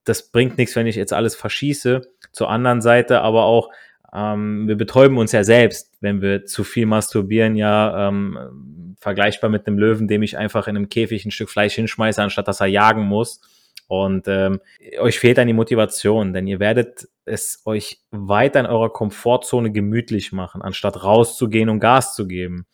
das 0.04 0.30
bringt 0.30 0.58
nichts, 0.58 0.76
wenn 0.76 0.86
ich 0.86 0.96
jetzt 0.96 1.12
alles 1.12 1.34
verschieße. 1.34 2.02
Zur 2.32 2.50
anderen 2.50 2.80
Seite 2.80 3.20
aber 3.20 3.44
auch, 3.44 3.70
ähm, 4.14 4.68
wir 4.68 4.76
betäuben 4.76 5.18
uns 5.18 5.32
ja 5.32 5.44
selbst, 5.44 5.92
wenn 6.00 6.22
wir 6.22 6.46
zu 6.46 6.64
viel 6.64 6.86
masturbieren, 6.86 7.56
ja, 7.56 8.08
ähm, 8.08 8.94
vergleichbar 9.00 9.50
mit 9.50 9.66
einem 9.66 9.78
Löwen, 9.78 10.08
dem 10.08 10.22
ich 10.22 10.36
einfach 10.36 10.66
in 10.66 10.76
einem 10.76 10.88
Käfig 10.88 11.24
ein 11.24 11.30
Stück 11.30 11.50
Fleisch 11.50 11.74
hinschmeiße, 11.74 12.22
anstatt 12.22 12.48
dass 12.48 12.60
er 12.60 12.66
jagen 12.66 13.04
muss. 13.04 13.40
Und 13.86 14.28
ähm, 14.28 14.60
euch 14.98 15.18
fehlt 15.18 15.38
dann 15.38 15.46
die 15.46 15.54
Motivation, 15.54 16.32
denn 16.32 16.46
ihr 16.46 16.60
werdet 16.60 17.08
es 17.24 17.62
euch 17.64 18.00
weiter 18.10 18.60
in 18.60 18.66
eurer 18.66 18.92
Komfortzone 18.92 19.72
gemütlich 19.72 20.32
machen, 20.32 20.60
anstatt 20.60 21.02
rauszugehen 21.04 21.70
und 21.70 21.80
Gas 21.80 22.14
zu 22.14 22.26
geben. 22.26 22.66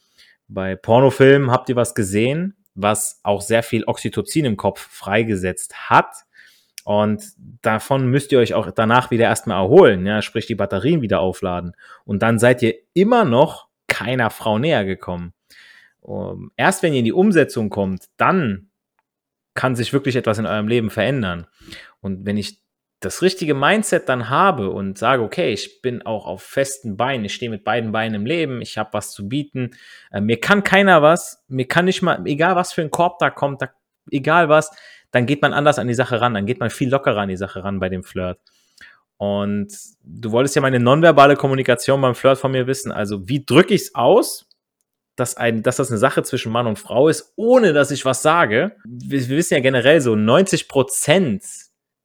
Bei 0.48 0.74
Pornofilmen 0.76 1.50
habt 1.50 1.68
ihr 1.68 1.76
was 1.76 1.94
gesehen, 1.94 2.56
was 2.74 3.20
auch 3.22 3.42
sehr 3.42 3.62
viel 3.62 3.84
Oxytocin 3.84 4.44
im 4.44 4.56
Kopf 4.56 4.80
freigesetzt 4.80 5.88
hat. 5.88 6.24
Und 6.84 7.24
davon 7.62 8.08
müsst 8.08 8.30
ihr 8.30 8.38
euch 8.38 8.54
auch 8.54 8.70
danach 8.70 9.10
wieder 9.10 9.24
erstmal 9.24 9.56
erholen, 9.56 10.06
ja, 10.06 10.22
sprich 10.22 10.46
die 10.46 10.54
Batterien 10.54 11.00
wieder 11.00 11.20
aufladen. 11.20 11.72
Und 12.04 12.22
dann 12.22 12.38
seid 12.38 12.62
ihr 12.62 12.74
immer 12.92 13.24
noch 13.24 13.68
keiner 13.88 14.30
Frau 14.30 14.58
näher 14.58 14.84
gekommen. 14.84 15.32
Um, 16.00 16.50
erst 16.56 16.82
wenn 16.82 16.92
ihr 16.92 16.98
in 16.98 17.06
die 17.06 17.12
Umsetzung 17.12 17.70
kommt, 17.70 18.04
dann 18.18 18.68
kann 19.54 19.74
sich 19.76 19.92
wirklich 19.94 20.16
etwas 20.16 20.38
in 20.38 20.46
eurem 20.46 20.68
Leben 20.68 20.90
verändern. 20.90 21.46
Und 22.00 22.26
wenn 22.26 22.36
ich 22.36 22.60
das 23.00 23.22
richtige 23.22 23.54
Mindset 23.54 24.08
dann 24.08 24.28
habe 24.28 24.70
und 24.70 24.98
sage, 24.98 25.22
okay, 25.22 25.52
ich 25.52 25.82
bin 25.82 26.02
auch 26.02 26.26
auf 26.26 26.42
festen 26.42 26.96
Beinen, 26.96 27.24
ich 27.24 27.34
stehe 27.34 27.50
mit 27.50 27.64
beiden 27.64 27.92
Beinen 27.92 28.14
im 28.14 28.26
Leben, 28.26 28.60
ich 28.60 28.78
habe 28.78 28.92
was 28.92 29.12
zu 29.12 29.28
bieten, 29.28 29.70
äh, 30.10 30.20
mir 30.20 30.40
kann 30.40 30.62
keiner 30.62 31.02
was, 31.02 31.44
mir 31.48 31.68
kann 31.68 31.84
nicht 31.84 32.02
mal, 32.02 32.26
egal 32.26 32.56
was 32.56 32.72
für 32.72 32.82
ein 32.82 32.90
Korb 32.90 33.18
da 33.18 33.30
kommt, 33.30 33.62
da, 33.62 33.70
egal 34.10 34.48
was, 34.48 34.70
dann 35.14 35.26
geht 35.26 35.42
man 35.42 35.52
anders 35.52 35.78
an 35.78 35.86
die 35.86 35.94
Sache 35.94 36.20
ran, 36.20 36.34
dann 36.34 36.44
geht 36.44 36.58
man 36.58 36.70
viel 36.70 36.90
lockerer 36.90 37.20
an 37.20 37.28
die 37.28 37.36
Sache 37.36 37.62
ran 37.62 37.78
bei 37.78 37.88
dem 37.88 38.02
Flirt. 38.02 38.40
Und 39.16 39.72
du 40.02 40.32
wolltest 40.32 40.56
ja 40.56 40.62
meine 40.62 40.80
nonverbale 40.80 41.36
Kommunikation 41.36 42.00
beim 42.00 42.16
Flirt 42.16 42.36
von 42.36 42.50
mir 42.50 42.66
wissen. 42.66 42.90
Also, 42.90 43.28
wie 43.28 43.44
drücke 43.44 43.74
ich 43.74 43.82
es 43.82 43.94
aus, 43.94 44.48
dass, 45.14 45.36
ein, 45.36 45.62
dass 45.62 45.76
das 45.76 45.90
eine 45.90 45.98
Sache 45.98 46.24
zwischen 46.24 46.50
Mann 46.50 46.66
und 46.66 46.80
Frau 46.80 47.06
ist, 47.06 47.32
ohne 47.36 47.72
dass 47.72 47.92
ich 47.92 48.04
was 48.04 48.22
sage? 48.22 48.74
Wir, 48.84 49.28
wir 49.28 49.36
wissen 49.36 49.54
ja 49.54 49.60
generell 49.60 50.00
so, 50.00 50.16
90 50.16 50.66
Prozent 50.66 51.44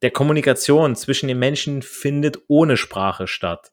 der 0.03 0.11
Kommunikation 0.11 0.95
zwischen 0.95 1.27
den 1.27 1.39
Menschen 1.39 1.81
findet 1.81 2.37
ohne 2.47 2.77
Sprache 2.77 3.25
statt. 3.25 3.71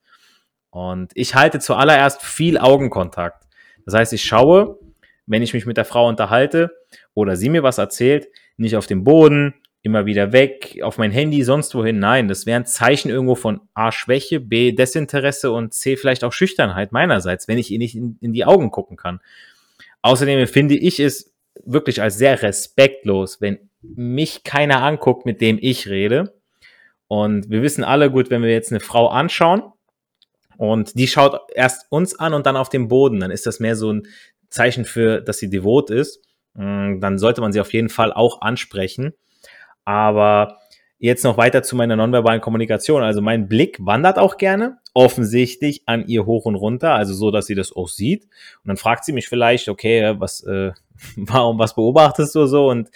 Und 0.71 1.12
ich 1.14 1.35
halte 1.35 1.59
zuallererst 1.59 2.23
viel 2.23 2.57
Augenkontakt. 2.57 3.45
Das 3.85 3.95
heißt, 3.95 4.14
ich 4.14 4.25
schaue, 4.25 4.78
wenn 5.26 5.43
ich 5.43 5.52
mich 5.52 5.66
mit 5.66 5.76
der 5.76 5.85
Frau 5.85 6.09
unterhalte 6.09 6.71
oder 7.12 7.37
sie 7.37 7.50
mir 7.50 7.62
was 7.62 7.76
erzählt, 7.76 8.28
nicht 8.57 8.77
auf 8.77 8.87
dem 8.87 9.05
Boden, 9.05 9.55
immer 9.83 10.05
wieder 10.05 10.33
weg, 10.33 10.81
auf 10.83 10.99
mein 10.99 11.13
Handy, 11.13 11.43
sonst 11.45 11.75
wohin. 11.75 12.01
Nein, 12.01 12.29
das 12.29 12.45
wäre 12.45 12.59
ein 12.59 12.67
Zeichen 12.67 13.09
irgendwo 13.09 13.37
von 13.37 13.61
A, 13.75 13.93
Schwäche, 13.93 14.41
B, 14.41 14.73
Desinteresse 14.73 15.53
und 15.53 15.73
C, 15.75 15.97
vielleicht 15.97 16.25
auch 16.25 16.33
Schüchternheit 16.33 16.91
meinerseits, 16.93 17.47
wenn 17.47 17.59
ich 17.59 17.71
ihr 17.71 17.79
nicht 17.79 17.95
in, 17.95 18.19
in 18.21 18.33
die 18.33 18.45
Augen 18.45 18.71
gucken 18.71 18.97
kann. 18.97 19.21
Außerdem 20.03 20.47
finde 20.49 20.77
ich 20.77 20.99
es 20.99 21.33
wirklich 21.65 22.03
als 22.03 22.19
sehr 22.19 22.43
respektlos, 22.43 23.41
wenn 23.41 23.71
mich 23.81 24.43
keiner 24.45 24.83
anguckt, 24.83 25.25
mit 25.25 25.41
dem 25.41 25.59
ich 25.61 25.89
rede. 25.89 26.35
Und 27.09 27.51
wir 27.51 27.63
wissen 27.63 27.85
alle 27.85 28.11
gut, 28.11 28.31
wenn 28.31 28.43
wir 28.43 28.51
jetzt 28.51 28.73
eine 28.73 28.81
Frau 28.81 29.09
anschauen 29.09 29.63
und 30.57 30.99
die 30.99 31.07
schaut 31.07 31.41
erst 31.55 31.87
uns 31.91 32.19
an 32.19 32.35
und 32.35 32.47
dann 32.47 32.57
auf 32.57 32.69
den 32.69 32.89
Boden, 32.89 33.21
dann 33.21 33.31
ist 33.31 33.47
das 33.47 33.61
mehr 33.61 33.77
so 33.77 33.93
ein 33.93 34.09
Zeichen 34.49 34.85
für, 34.85 35.21
dass 35.21 35.39
sie 35.39 35.51
devot 35.51 35.91
ist. 35.91 36.25
Mm, 36.57 37.01
dann 37.01 37.19
sollte 37.19 37.41
man 37.41 37.53
sie 37.53 37.61
auf 37.61 37.73
jeden 37.73 37.89
Fall 37.89 38.13
auch 38.13 38.41
ansprechen. 38.41 39.13
Aber 39.85 40.59
jetzt 40.99 41.25
noch 41.25 41.37
weiter 41.37 41.63
zu 41.63 41.77
meiner 41.77 41.97
nonverbalen 41.97 42.41
Kommunikation. 42.41 43.03
Also 43.03 43.21
mein 43.21 43.49
Blick 43.49 43.79
wandert 43.81 44.19
auch 44.19 44.39
gerne 44.39 44.79
offensichtlich 44.95 45.83
an 45.87 46.07
ihr 46.07 46.25
hoch 46.25 46.47
und 46.47 46.55
runter, 46.55 46.95
also 46.95 47.13
so, 47.13 47.31
dass 47.31 47.47
sie 47.47 47.55
das 47.55 47.75
auch 47.75 47.89
sieht. 47.89 48.25
Und 48.25 48.69
dann 48.69 48.77
fragt 48.79 49.05
sie 49.05 49.13
mich 49.13 49.29
vielleicht, 49.29 49.69
okay, 49.69 50.15
was, 50.19 50.43
äh, 50.45 50.73
warum, 51.17 51.59
was 51.59 51.75
beobachtest 51.75 52.35
du 52.35 52.47
so? 52.47 52.69
Und 52.69 52.91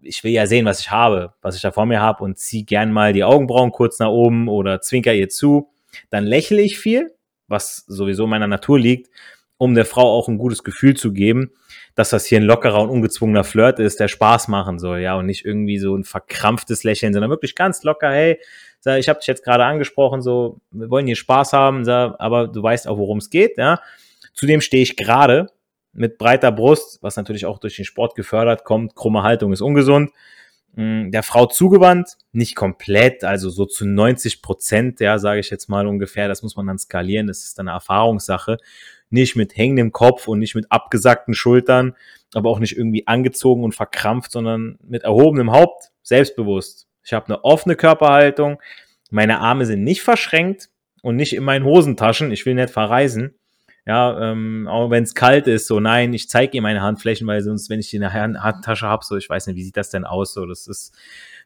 ich 0.00 0.24
will 0.24 0.32
ja 0.32 0.46
sehen, 0.46 0.64
was 0.64 0.80
ich 0.80 0.90
habe, 0.90 1.34
was 1.42 1.56
ich 1.56 1.62
da 1.62 1.70
vor 1.70 1.86
mir 1.86 2.00
habe 2.00 2.24
und 2.24 2.38
zieh 2.38 2.64
gern 2.64 2.92
mal 2.92 3.12
die 3.12 3.24
Augenbrauen 3.24 3.72
kurz 3.72 3.98
nach 3.98 4.08
oben 4.08 4.48
oder 4.48 4.80
zwinker 4.80 5.14
ihr 5.14 5.28
zu. 5.28 5.70
Dann 6.10 6.24
lächle 6.24 6.62
ich 6.62 6.78
viel, 6.78 7.14
was 7.46 7.84
sowieso 7.86 8.24
in 8.24 8.30
meiner 8.30 8.46
Natur 8.46 8.78
liegt, 8.78 9.10
um 9.58 9.74
der 9.74 9.84
Frau 9.84 10.10
auch 10.10 10.28
ein 10.28 10.38
gutes 10.38 10.64
Gefühl 10.64 10.94
zu 10.96 11.12
geben 11.12 11.52
dass 11.94 12.10
das 12.10 12.26
hier 12.26 12.40
ein 12.40 12.44
lockerer 12.44 12.82
und 12.82 12.90
ungezwungener 12.90 13.44
Flirt 13.44 13.78
ist, 13.78 14.00
der 14.00 14.08
Spaß 14.08 14.48
machen 14.48 14.78
soll, 14.78 15.00
ja, 15.00 15.14
und 15.14 15.26
nicht 15.26 15.44
irgendwie 15.44 15.78
so 15.78 15.96
ein 15.96 16.04
verkrampftes 16.04 16.82
Lächeln, 16.82 17.12
sondern 17.12 17.30
wirklich 17.30 17.54
ganz 17.54 17.82
locker, 17.84 18.10
hey, 18.10 18.40
ich 18.98 19.08
habe 19.08 19.18
dich 19.18 19.28
jetzt 19.28 19.44
gerade 19.44 19.64
angesprochen, 19.64 20.20
so, 20.20 20.60
wir 20.70 20.90
wollen 20.90 21.06
hier 21.06 21.16
Spaß 21.16 21.54
haben, 21.54 21.88
aber 21.88 22.48
du 22.48 22.62
weißt 22.62 22.86
auch, 22.86 22.98
worum 22.98 23.18
es 23.18 23.30
geht, 23.30 23.56
ja. 23.56 23.80
Zudem 24.34 24.60
stehe 24.60 24.82
ich 24.82 24.96
gerade 24.96 25.46
mit 25.92 26.18
breiter 26.18 26.52
Brust, 26.52 26.98
was 27.00 27.16
natürlich 27.16 27.46
auch 27.46 27.58
durch 27.58 27.76
den 27.76 27.84
Sport 27.84 28.16
gefördert 28.16 28.64
kommt, 28.64 28.94
krumme 28.96 29.22
Haltung 29.22 29.52
ist 29.52 29.62
ungesund, 29.62 30.10
mm, 30.74 31.12
der 31.12 31.22
Frau 31.22 31.46
zugewandt, 31.46 32.16
nicht 32.32 32.56
komplett, 32.56 33.24
also 33.24 33.48
so 33.48 33.64
zu 33.64 33.86
90 33.86 34.42
Prozent, 34.42 35.00
ja, 35.00 35.18
sage 35.18 35.40
ich 35.40 35.50
jetzt 35.50 35.68
mal 35.68 35.86
ungefähr, 35.86 36.28
das 36.28 36.42
muss 36.42 36.56
man 36.56 36.66
dann 36.66 36.78
skalieren, 36.78 37.28
das 37.28 37.44
ist 37.44 37.58
dann 37.58 37.68
eine 37.68 37.76
Erfahrungssache 37.76 38.58
nicht 39.10 39.36
mit 39.36 39.56
hängendem 39.56 39.92
Kopf 39.92 40.28
und 40.28 40.38
nicht 40.38 40.54
mit 40.54 40.70
abgesackten 40.70 41.34
Schultern, 41.34 41.94
aber 42.34 42.50
auch 42.50 42.58
nicht 42.58 42.76
irgendwie 42.76 43.06
angezogen 43.06 43.64
und 43.64 43.74
verkrampft, 43.74 44.32
sondern 44.32 44.78
mit 44.82 45.04
erhobenem 45.04 45.52
Haupt, 45.52 45.90
selbstbewusst. 46.02 46.86
Ich 47.04 47.12
habe 47.12 47.26
eine 47.26 47.44
offene 47.44 47.76
Körperhaltung, 47.76 48.60
meine 49.10 49.38
Arme 49.40 49.66
sind 49.66 49.84
nicht 49.84 50.02
verschränkt 50.02 50.70
und 51.02 51.16
nicht 51.16 51.34
in 51.34 51.44
meinen 51.44 51.64
Hosentaschen. 51.64 52.32
Ich 52.32 52.46
will 52.46 52.54
nicht 52.54 52.70
verreisen. 52.70 53.34
Ja, 53.86 54.32
ähm, 54.32 54.66
auch 54.66 54.90
wenn 54.90 55.04
es 55.04 55.14
kalt 55.14 55.46
ist, 55.46 55.66
so 55.66 55.78
nein, 55.78 56.14
ich 56.14 56.30
zeige 56.30 56.56
ihm 56.56 56.62
meine 56.62 56.80
Handflächen, 56.80 57.26
weil 57.26 57.42
sonst, 57.42 57.68
wenn 57.68 57.80
ich 57.80 57.90
die 57.90 57.96
in 57.96 58.02
der 58.02 58.14
Handtasche 58.14 58.86
habe, 58.86 59.04
so 59.04 59.16
ich 59.16 59.28
weiß 59.28 59.46
nicht, 59.46 59.56
wie 59.56 59.62
sieht 59.62 59.76
das 59.76 59.90
denn 59.90 60.04
aus? 60.04 60.32
So, 60.32 60.46
das 60.46 60.66
ist 60.66 60.96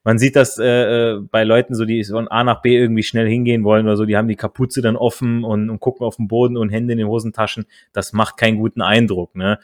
man 0.05 0.19
sieht 0.19 0.37
das 0.37 0.59
äh, 0.59 0.65
äh, 0.65 1.21
bei 1.21 1.45
Leuten 1.45 1.75
so, 1.75 1.85
die 1.85 2.05
von 2.05 2.29
A 2.29 2.45
nach 2.45 2.63
B 2.63 2.77
irgendwie 2.77 3.03
schnell 3.03 3.29
hingehen 3.29 3.65
wollen 3.65 3.87
oder 3.87 3.97
so, 3.97 4.05
die 4.05 4.17
haben 4.17 4.29
die 4.29 4.37
Kapuze 4.37 4.81
dann 4.83 4.97
offen 4.97 5.45
und, 5.45 5.71
und 5.71 5.81
gucken 5.81 6.07
auf 6.07 6.17
den 6.17 6.29
Boden 6.29 6.57
und 6.57 6.71
Hände 6.71 6.93
in 6.93 6.99
den 6.99 7.09
Hosentaschen. 7.09 7.67
Das 7.93 8.13
macht 8.13 8.37
keinen 8.37 8.59
guten 8.59 8.81
Eindruck. 8.81 9.35
Ne? 9.35 9.59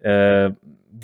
Äh, 0.00 0.50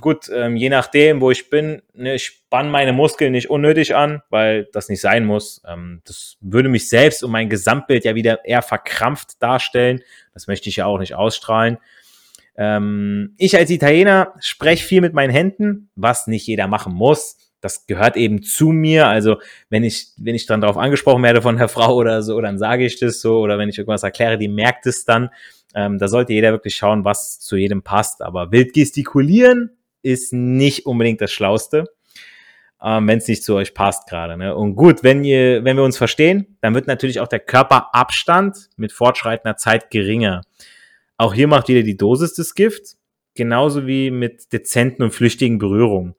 gut, 0.01 0.31
ähm, 0.33 0.57
je 0.57 0.69
nachdem, 0.69 1.21
wo 1.21 1.31
ich 1.31 1.51
bin, 1.51 1.83
ne, 1.95 2.15
ich 2.15 2.25
spann 2.25 2.71
meine 2.71 2.93
Muskeln 2.93 3.33
nicht 3.33 3.51
unnötig 3.51 3.95
an, 3.95 4.23
weil 4.31 4.69
das 4.73 4.89
nicht 4.89 5.01
sein 5.01 5.25
muss. 5.25 5.63
Ähm, 5.67 6.03
das 6.05 6.37
würde 6.41 6.69
mich 6.69 6.89
selbst 6.89 7.25
und 7.25 7.31
mein 7.31 7.49
Gesamtbild 7.49 8.05
ja 8.05 8.15
wieder 8.15 8.45
eher 8.45 8.63
verkrampft 8.63 9.43
darstellen. 9.43 10.03
Das 10.35 10.47
möchte 10.47 10.69
ich 10.69 10.77
ja 10.77 10.87
auch 10.87 10.99
nicht 10.99 11.15
ausstrahlen. 11.15 11.79
Ähm, 12.57 13.35
ich 13.39 13.57
als 13.57 13.71
Italiener 13.71 14.35
spreche 14.41 14.85
viel 14.85 15.01
mit 15.01 15.15
meinen 15.15 15.31
Händen, 15.31 15.91
was 15.95 16.27
nicht 16.27 16.47
jeder 16.47 16.67
machen 16.67 16.93
muss 16.93 17.48
das 17.61 17.87
gehört 17.87 18.17
eben 18.17 18.43
zu 18.43 18.71
mir. 18.71 19.09
Also 19.09 19.37
wenn 19.69 19.85
ich, 19.85 20.09
wenn 20.17 20.35
ich 20.35 20.47
dann 20.47 20.61
darauf 20.61 20.77
angesprochen 20.77 21.23
werde 21.23 21.43
von 21.43 21.57
der 21.57 21.69
Frau 21.69 21.95
oder 21.95 22.23
so, 22.23 22.41
dann 22.41 22.59
sage 22.59 22.85
ich 22.85 22.99
das 22.99 23.21
so. 23.21 23.39
Oder 23.41 23.59
wenn 23.59 23.69
ich 23.69 23.79
irgendwas 23.79 24.03
erkläre, 24.03 24.39
die 24.39 24.49
merkt 24.49 24.87
es 24.87 25.05
dann. 25.05 25.31
Ähm, 25.75 25.99
da 25.99 26.09
sollte 26.09 26.33
jeder 26.33 26.53
wirklich 26.53 26.77
schauen, 26.77 27.05
was 27.05 27.41
zu 27.41 27.57
jedem 27.57 27.83
passt. 27.83 28.23
Aber 28.23 28.53
wild 28.53 28.73
gestikulieren 28.73 29.71
ist 30.03 30.33
nicht 30.33 30.87
unbedingt 30.87 31.21
das 31.21 31.33
Schlauste, 31.33 31.85
ähm, 32.83 33.09
wenn 33.09 33.19
es 33.19 33.29
nicht 33.29 33.45
zu 33.45 33.55
euch 33.55 33.75
passt 33.75 34.09
gerade. 34.09 34.37
Ne? 34.37 34.55
Und 34.55 34.77
gut, 34.77 35.03
wenn 35.03 35.25
ihr, 35.25 35.65
wenn 35.65 35.77
wir 35.77 35.85
uns 35.85 35.99
verstehen, 35.99 36.57
dann 36.61 36.75
wird 36.75 36.87
natürlich 36.87 37.21
auch 37.21 37.29
der 37.29 37.41
Körperabstand 37.41 38.71
mit 38.77 38.93
fortschreitender 38.93 39.57
Zeit 39.57 39.91
geringer. 39.91 40.43
Auch 41.17 41.35
hier 41.35 41.49
macht 41.49 41.69
wieder 41.69 41.83
die 41.83 41.97
Dosis 41.97 42.35
des 42.35 42.55
Gift, 42.55 42.97
genauso 43.35 43.87
wie 43.87 44.11
mit 44.11 44.53
dezenten 44.53 45.03
und 45.03 45.11
flüchtigen 45.11 45.59
Berührungen. 45.59 46.15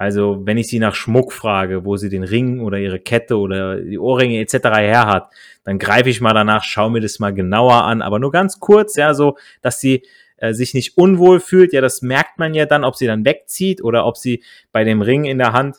Also 0.00 0.40
wenn 0.46 0.56
ich 0.56 0.68
sie 0.68 0.78
nach 0.78 0.94
Schmuck 0.94 1.30
frage, 1.30 1.84
wo 1.84 1.98
sie 1.98 2.08
den 2.08 2.24
Ring 2.24 2.60
oder 2.60 2.78
ihre 2.78 2.98
Kette 2.98 3.36
oder 3.36 3.76
die 3.76 3.98
Ohrringe 3.98 4.38
etc. 4.40 4.54
her 4.78 5.06
hat, 5.06 5.28
dann 5.62 5.78
greife 5.78 6.08
ich 6.08 6.22
mal 6.22 6.32
danach, 6.32 6.64
schaue 6.64 6.90
mir 6.90 7.02
das 7.02 7.18
mal 7.18 7.34
genauer 7.34 7.84
an, 7.84 8.00
aber 8.00 8.18
nur 8.18 8.32
ganz 8.32 8.60
kurz, 8.60 8.96
ja, 8.96 9.12
so, 9.12 9.36
dass 9.60 9.78
sie 9.78 10.02
äh, 10.38 10.54
sich 10.54 10.72
nicht 10.72 10.96
unwohl 10.96 11.38
fühlt. 11.38 11.74
Ja, 11.74 11.82
das 11.82 12.00
merkt 12.00 12.38
man 12.38 12.54
ja 12.54 12.64
dann, 12.64 12.82
ob 12.82 12.96
sie 12.96 13.06
dann 13.06 13.26
wegzieht 13.26 13.84
oder 13.84 14.06
ob 14.06 14.16
sie 14.16 14.42
bei 14.72 14.84
dem 14.84 15.02
Ring 15.02 15.26
in 15.26 15.36
der 15.36 15.52
Hand, 15.52 15.76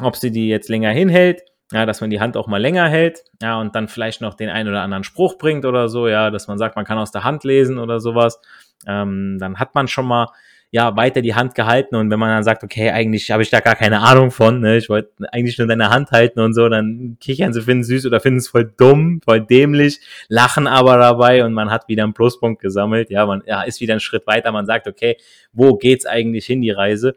ob 0.00 0.16
sie 0.16 0.32
die 0.32 0.48
jetzt 0.48 0.68
länger 0.68 0.90
hinhält. 0.90 1.42
Ja, 1.70 1.86
dass 1.86 2.00
man 2.00 2.10
die 2.10 2.18
Hand 2.18 2.36
auch 2.36 2.48
mal 2.48 2.60
länger 2.60 2.88
hält, 2.88 3.22
ja, 3.40 3.60
und 3.60 3.76
dann 3.76 3.86
vielleicht 3.86 4.20
noch 4.20 4.34
den 4.34 4.48
einen 4.48 4.68
oder 4.68 4.82
anderen 4.82 5.04
Spruch 5.04 5.38
bringt 5.38 5.64
oder 5.64 5.88
so, 5.88 6.08
ja, 6.08 6.30
dass 6.32 6.48
man 6.48 6.58
sagt, 6.58 6.74
man 6.74 6.84
kann 6.84 6.98
aus 6.98 7.12
der 7.12 7.22
Hand 7.22 7.44
lesen 7.44 7.78
oder 7.78 8.00
sowas. 8.00 8.40
Ähm, 8.84 9.36
dann 9.38 9.60
hat 9.60 9.76
man 9.76 9.86
schon 9.86 10.06
mal 10.06 10.26
ja 10.70 10.94
weiter 10.96 11.22
die 11.22 11.34
Hand 11.34 11.54
gehalten 11.54 11.96
und 11.96 12.10
wenn 12.10 12.18
man 12.18 12.28
dann 12.28 12.44
sagt, 12.44 12.62
okay, 12.62 12.90
eigentlich 12.90 13.30
habe 13.30 13.42
ich 13.42 13.48
da 13.48 13.60
gar 13.60 13.74
keine 13.74 14.00
Ahnung 14.00 14.30
von, 14.30 14.60
ne? 14.60 14.76
ich 14.76 14.90
wollte 14.90 15.10
eigentlich 15.32 15.56
nur 15.56 15.66
deine 15.66 15.88
Hand 15.88 16.10
halten 16.10 16.40
und 16.40 16.52
so, 16.52 16.68
dann 16.68 17.16
kichern 17.20 17.54
sie, 17.54 17.62
finden 17.62 17.84
süß 17.84 18.04
oder 18.04 18.20
finden 18.20 18.38
es 18.38 18.48
voll 18.48 18.70
dumm, 18.76 19.20
voll 19.24 19.40
dämlich, 19.40 20.00
lachen 20.28 20.66
aber 20.66 20.98
dabei 20.98 21.44
und 21.44 21.54
man 21.54 21.70
hat 21.70 21.88
wieder 21.88 22.04
einen 22.04 22.12
Pluspunkt 22.12 22.60
gesammelt, 22.60 23.08
ja, 23.08 23.24
man 23.24 23.42
ja, 23.46 23.62
ist 23.62 23.80
wieder 23.80 23.94
einen 23.94 24.00
Schritt 24.00 24.26
weiter, 24.26 24.52
man 24.52 24.66
sagt, 24.66 24.86
okay, 24.86 25.16
wo 25.52 25.76
geht's 25.76 26.04
eigentlich 26.04 26.44
hin, 26.44 26.60
die 26.60 26.70
Reise? 26.70 27.14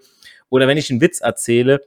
Oder 0.50 0.68
wenn 0.68 0.78
ich 0.78 0.90
einen 0.90 1.02
Witz 1.02 1.22
erzähle 1.22 1.82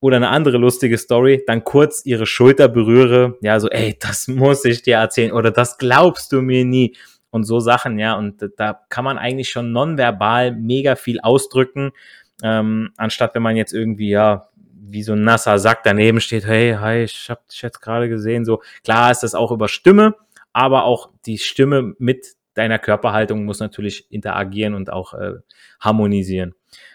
Oder 0.00 0.16
eine 0.16 0.28
andere 0.28 0.58
lustige 0.58 0.96
Story, 0.96 1.42
dann 1.46 1.62
kurz 1.64 2.06
ihre 2.06 2.26
Schulter 2.26 2.68
berühre, 2.68 3.36
ja, 3.42 3.58
so, 3.58 3.68
ey, 3.68 3.96
das 4.00 4.28
muss 4.28 4.64
ich 4.64 4.82
dir 4.82 4.96
erzählen 4.96 5.32
oder 5.32 5.50
das 5.50 5.76
glaubst 5.76 6.30
du 6.30 6.40
mir 6.40 6.64
nie 6.64 6.94
und 7.30 7.44
so 7.44 7.60
Sachen, 7.60 7.98
ja, 7.98 8.14
und 8.14 8.50
da 8.56 8.80
kann 8.88 9.04
man 9.04 9.18
eigentlich 9.18 9.50
schon 9.50 9.72
nonverbal 9.72 10.52
mega 10.52 10.96
viel 10.96 11.20
ausdrücken, 11.20 11.92
ähm, 12.42 12.90
anstatt 12.96 13.34
wenn 13.34 13.42
man 13.42 13.56
jetzt 13.56 13.72
irgendwie, 13.72 14.10
ja, 14.10 14.48
wie 14.92 15.02
so 15.02 15.12
ein 15.12 15.22
nasser 15.22 15.58
Sack 15.58 15.82
daneben 15.84 16.20
steht, 16.20 16.46
hey, 16.46 16.76
hi, 16.80 17.04
ich 17.04 17.30
hab 17.30 17.46
dich 17.48 17.62
jetzt 17.62 17.80
gerade 17.80 18.08
gesehen, 18.08 18.44
so, 18.44 18.62
klar 18.82 19.10
ist 19.10 19.22
das 19.22 19.34
auch 19.34 19.52
über 19.52 19.68
Stimme, 19.68 20.14
aber 20.52 20.84
auch 20.84 21.10
die 21.26 21.38
Stimme 21.38 21.94
mit 21.98 22.34
deiner 22.54 22.78
Körperhaltung 22.78 23.44
muss 23.44 23.60
natürlich 23.60 24.10
interagieren 24.10 24.74
und 24.74 24.92
auch 24.92 25.14
äh, 25.14 25.34
harmonisieren. 25.78 26.54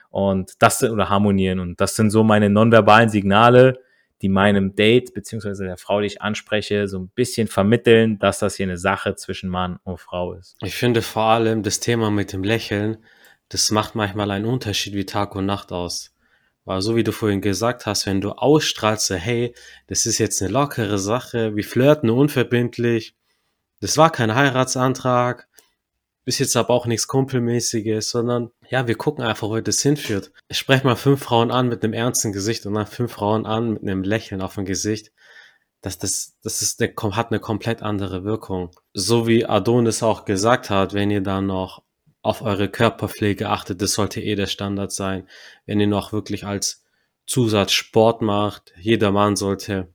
Und 0.10 0.62
das 0.62 0.82
oder 0.84 1.10
harmonieren. 1.10 1.60
Und 1.60 1.82
das 1.82 1.96
sind 1.96 2.10
so 2.10 2.24
meine 2.24 2.50
nonverbalen 2.50 3.10
Signale, 3.10 3.80
die 4.22 4.29
meinem 4.29 4.75
Date 4.75 5.13
beziehungsweise 5.13 5.65
der 5.65 5.77
Frau, 5.77 6.00
die 6.00 6.07
ich 6.07 6.22
anspreche, 6.22 6.88
so 6.88 7.00
ein 7.00 7.10
bisschen 7.10 7.48
vermitteln, 7.48 8.17
dass 8.19 8.39
das 8.39 8.55
hier 8.55 8.65
eine 8.65 8.77
Sache 8.77 9.15
zwischen 9.15 9.50
Mann 9.50 9.77
und 9.84 10.00
Frau 10.00 10.34
ist. 10.34 10.55
Ich 10.62 10.75
finde 10.75 11.01
vor 11.01 11.24
allem 11.24 11.63
das 11.63 11.79
Thema 11.79 12.12
mit 12.12 12.34
dem 12.34 12.43
Lächeln, 12.43 12.98
das 13.50 13.72
macht 13.72 13.95
manchmal 13.95 14.31
einen 14.31 14.45
Unterschied 14.45 14.93
wie 14.93 15.05
Tag 15.05 15.36
und 15.36 15.45
Nacht 15.45 15.72
aus. 15.72 16.15
Weil 16.63 16.81
so 16.81 16.95
wie 16.95 17.03
du 17.03 17.12
vorhin 17.12 17.41
gesagt 17.41 17.86
hast, 17.86 18.07
wenn 18.07 18.22
du 18.22 18.31
ausstrahlst, 18.31 19.12
hey, 19.12 19.53
das 19.88 20.07
ist 20.07 20.17
jetzt 20.17 20.41
eine 20.41 20.51
lockere 20.51 20.98
Sache, 20.98 21.55
wir 21.55 21.63
flirten 21.63 22.10
unverbindlich, 22.10 23.15
das 23.81 23.98
war 23.98 24.12
kein 24.12 24.34
Heiratsantrag, 24.34 25.48
ist 26.25 26.39
jetzt 26.39 26.55
aber 26.55 26.74
auch 26.74 26.88
nichts 26.88 27.08
Kumpelmäßiges, 27.08 28.10
sondern 28.10 28.51
ja, 28.70 28.88
wir 28.88 28.96
gucken 28.96 29.24
einfach, 29.24 29.48
wo 29.48 29.60
das 29.60 29.82
hinführt. 29.82 30.32
Ich 30.48 30.58
spreche 30.58 30.86
mal 30.86 30.96
fünf 30.96 31.24
Frauen 31.24 31.51
an 31.51 31.70
mit 31.70 31.84
einem 31.84 31.94
ernsten 31.94 32.32
Gesicht 32.32 32.65
und 32.65 32.74
dann 32.74 32.88
fünf 32.88 33.13
Frauen 33.13 33.46
an 33.46 33.74
mit 33.74 33.84
einem 33.84 34.03
Lächeln 34.03 34.41
auf 34.41 34.55
dem 34.55 34.65
Gesicht. 34.65 35.12
Das, 35.82 36.00
das, 36.00 36.36
das 36.41 36.63
ist 36.63 36.82
eine, 36.82 36.94
hat 37.15 37.32
eine 37.32 37.39
komplett 37.39 37.84
andere 37.84 38.24
Wirkung. 38.24 38.72
So 38.94 39.27
wie 39.27 39.46
Adonis 39.46 40.01
auch 40.01 40.25
gesagt 40.25 40.72
hat, 40.72 40.94
wenn 40.94 41.12
ihr 41.12 41.22
dann 41.22 41.46
noch 41.46 41.84
auf 42.24 42.41
eure 42.41 42.70
Körperpflege 42.70 43.50
achtet, 43.50 43.84
das 43.84 43.94
sollte 43.94 44.20
eh 44.20 44.34
der 44.34 44.48
Standard 44.48 44.91
sein. 44.91 45.29
Wenn 45.67 45.79
ihr 45.79 45.86
noch 45.88 46.12
wirklich 46.12 46.44
als 46.44 46.84
Zusatz 47.27 47.72
Sport 47.72 48.24
macht, 48.24 48.74
jeder 48.79 49.12
Mann 49.12 49.36
sollte 49.36 49.94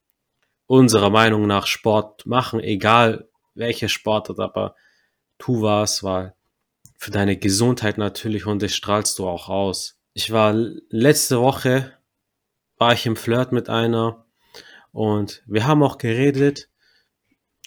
unserer 0.66 1.10
Meinung 1.10 1.49
nach 1.49 1.66
Sport 1.66 2.25
machen, 2.26 2.60
egal 2.60 3.28
welche 3.54 3.88
Sportart, 3.88 4.38
aber 4.38 4.76
tu 5.40 5.62
was, 5.62 6.04
weil 6.04 6.35
für 6.97 7.11
deine 7.11 7.37
Gesundheit 7.37 7.99
natürlich 7.99 8.47
und 8.47 8.62
das 8.62 8.75
strahlst 8.75 9.18
du 9.18 9.26
auch 9.26 9.49
aus. 9.49 9.97
Ich 10.12 10.30
war 10.30 10.52
letzte 10.90 11.40
Woche, 11.40 11.92
war 12.76 12.92
ich 12.92 13.06
im 13.06 13.16
Flirt 13.16 13.52
mit 13.52 13.68
einer 13.68 14.26
und 14.92 15.42
wir 15.47 15.66
haben 15.66 15.82
auch 15.82 15.99
geredet, 15.99 16.68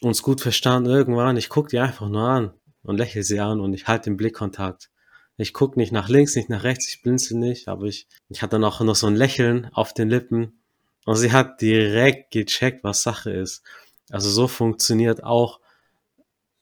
uns 0.01 0.21
gut 0.21 0.41
verstanden 0.41 0.89
irgendwann. 0.89 1.37
Ich 1.37 1.49
guck 1.49 1.69
die 1.69 1.79
einfach 1.79 2.09
nur 2.09 2.27
an 2.27 2.53
und 2.83 2.97
lächle 2.97 3.23
sie 3.23 3.39
an 3.39 3.59
und 3.59 3.73
ich 3.73 3.87
halte 3.87 4.09
den 4.09 4.17
Blickkontakt. 4.17 4.89
Ich 5.37 5.53
guck 5.53 5.77
nicht 5.77 5.91
nach 5.91 6.09
links, 6.09 6.35
nicht 6.35 6.49
nach 6.49 6.63
rechts, 6.63 6.87
ich 6.89 7.01
blinzel 7.01 7.37
nicht, 7.37 7.67
aber 7.67 7.85
ich, 7.85 8.07
ich 8.29 8.43
hatte 8.43 8.59
noch, 8.59 8.81
noch 8.81 8.95
so 8.95 9.07
ein 9.07 9.15
Lächeln 9.15 9.69
auf 9.73 9.93
den 9.93 10.09
Lippen 10.09 10.61
und 11.05 11.15
sie 11.15 11.31
hat 11.31 11.61
direkt 11.61 12.31
gecheckt, 12.31 12.83
was 12.83 13.01
Sache 13.01 13.31
ist. 13.31 13.63
Also 14.11 14.29
so 14.29 14.47
funktioniert 14.47 15.23
auch 15.23 15.59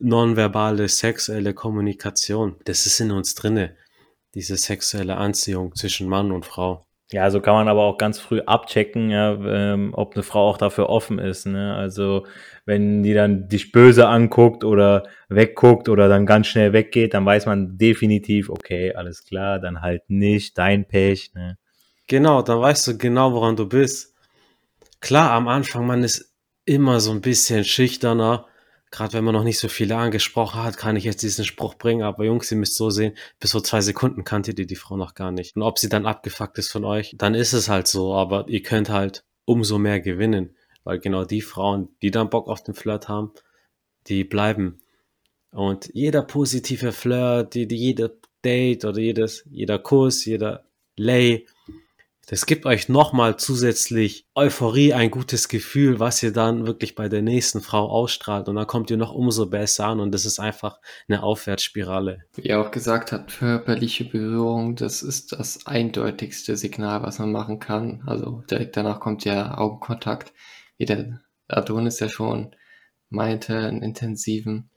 nonverbale 0.02 0.88
sexuelle 0.88 1.54
Kommunikation. 1.54 2.56
Das 2.66 2.86
ist 2.86 3.00
in 3.00 3.12
uns 3.12 3.36
drinne, 3.36 3.76
diese 4.34 4.58
sexuelle 4.58 5.18
Anziehung 5.18 5.76
zwischen 5.76 6.08
Mann 6.08 6.32
und 6.32 6.46
Frau. 6.46 6.86
Ja, 7.12 7.30
so 7.30 7.42
kann 7.42 7.56
man 7.56 7.68
aber 7.68 7.84
auch 7.84 7.98
ganz 7.98 8.20
früh 8.20 8.40
abchecken, 8.40 9.10
ja, 9.10 9.34
ähm, 9.34 9.92
ob 9.94 10.14
eine 10.14 10.24
Frau 10.24 10.48
auch 10.48 10.58
dafür 10.58 10.88
offen 10.88 11.20
ist. 11.20 11.46
Ne? 11.46 11.76
Also 11.76 12.26
wenn 12.66 13.04
die 13.04 13.14
dann 13.14 13.50
dich 13.50 13.74
böse 13.74 14.08
anguckt 14.08 14.64
oder 14.64 15.04
wegguckt 15.28 15.90
oder 15.90 16.08
dann 16.08 16.26
ganz 16.26 16.48
schnell 16.48 16.72
weggeht, 16.72 17.14
dann 17.14 17.26
weiß 17.26 17.48
man 17.48 17.78
definitiv, 17.78 18.50
okay, 18.50 18.94
alles 18.94 19.26
klar, 19.26 19.60
dann 19.60 19.82
halt 19.82 20.10
nicht 20.10 20.58
dein 20.58 20.88
Pech. 20.88 21.34
Ne? 21.34 21.58
Genau, 22.08 22.42
dann 22.42 22.62
weißt 22.62 22.88
du 22.88 22.98
genau, 22.98 23.34
woran 23.34 23.58
du 23.58 23.68
bist. 23.68 24.16
Klar, 25.02 25.32
am 25.32 25.50
Anfang, 25.50 25.86
man 25.86 26.04
ist 26.04 26.34
immer 26.64 27.02
so 27.02 27.12
ein 27.12 27.22
bisschen 27.22 27.66
schüchterner, 27.66 28.46
gerade 28.92 29.14
wenn 29.14 29.24
man 29.24 29.34
noch 29.34 29.44
nicht 29.44 29.58
so 29.58 29.70
viele 29.70 29.96
angesprochen 29.96 30.62
hat, 30.62 30.78
kann 30.78 30.98
ich 30.98 31.06
jetzt 31.06 31.24
diesen 31.24 31.46
Spruch 31.46 31.76
bringen, 31.76 32.04
aber 32.04 32.26
Jungs, 32.26 32.52
ihr 32.52 32.58
müsst 32.58 32.76
so 32.76 32.90
sehen, 32.90 33.16
bis 33.40 33.54
vor 33.54 33.64
zwei 33.64 33.82
Sekunden 33.82 34.24
kannte 34.24 34.52
ihr 34.52 34.68
die 34.68 34.76
Frau 34.76 34.98
noch 34.98 35.16
gar 35.16 35.32
nicht. 35.32 35.56
Und 35.56 35.64
ob 35.64 35.80
sie 35.80 35.90
dann 35.90 36.06
abgefuckt 36.06 36.58
ist 36.58 36.72
von 36.72 36.84
euch, 36.84 37.16
dann 37.18 37.34
ist 37.34 37.54
es 37.54 37.70
halt 37.70 37.88
so, 37.88 38.14
aber 38.14 38.48
ihr 38.50 38.62
könnt 38.62 38.90
halt 38.90 39.24
umso 39.46 39.80
mehr 39.80 40.02
gewinnen, 40.02 40.56
weil 40.84 41.00
genau 41.00 41.24
die 41.24 41.42
Frauen, 41.42 41.90
die 42.02 42.12
dann 42.12 42.30
Bock 42.30 42.48
auf 42.48 42.64
den 42.64 42.76
Flirt 42.76 43.08
haben, 43.08 43.32
die 44.08 44.24
bleiben. 44.24 44.80
Und 45.52 45.90
jeder 45.94 46.22
positive 46.22 46.92
Flirt, 46.92 47.54
die, 47.54 47.68
die 47.68 47.78
jeder 47.78 48.12
Date 48.44 48.86
oder 48.86 49.00
jedes, 49.00 49.46
jeder 49.50 49.80
Kuss, 49.80 50.26
jeder 50.26 50.66
Lay, 50.98 51.46
das 52.32 52.46
gibt 52.46 52.66
euch 52.66 52.88
nochmal 52.88 53.36
zusätzlich 53.36 54.26
Euphorie, 54.36 54.94
ein 54.94 55.12
gutes 55.12 55.50
Gefühl, 55.50 56.00
was 56.00 56.24
ihr 56.24 56.32
dann 56.32 56.66
wirklich 56.66 56.96
bei 56.96 57.10
der 57.10 57.22
nächsten 57.22 57.60
Frau 57.60 57.90
ausstrahlt. 57.90 58.48
Und 58.48 58.56
dann 58.56 58.68
kommt 58.68 58.90
ihr 58.90 58.96
noch 58.96 59.12
umso 59.14 59.48
besser 59.48 59.88
an 59.88 60.00
und 60.00 60.14
das 60.14 60.24
ist 60.24 60.40
einfach 60.40 60.80
eine 61.10 61.24
Aufwärtsspirale. 61.24 62.20
Wie 62.36 62.44
er 62.44 62.62
auch 62.62 62.72
gesagt 62.72 63.12
hat, 63.12 63.28
körperliche 63.38 64.06
Berührung, 64.06 64.78
das 64.78 65.04
ist 65.04 65.34
das 65.34 65.66
eindeutigste 65.68 66.56
Signal, 66.56 67.04
was 67.04 67.20
man 67.20 67.34
machen 67.34 67.60
kann. 67.60 68.02
Also 68.08 68.46
direkt 68.50 68.78
danach 68.78 69.02
kommt 69.02 69.26
ja 69.26 69.58
Augenkontakt, 69.58 70.32
wie 70.78 70.86
der 70.86 71.20
Adonis 71.50 72.00
ja 72.00 72.08
schon 72.08 72.56
meinte, 73.10 73.58
einen 73.58 73.82
intensiven 73.82 74.70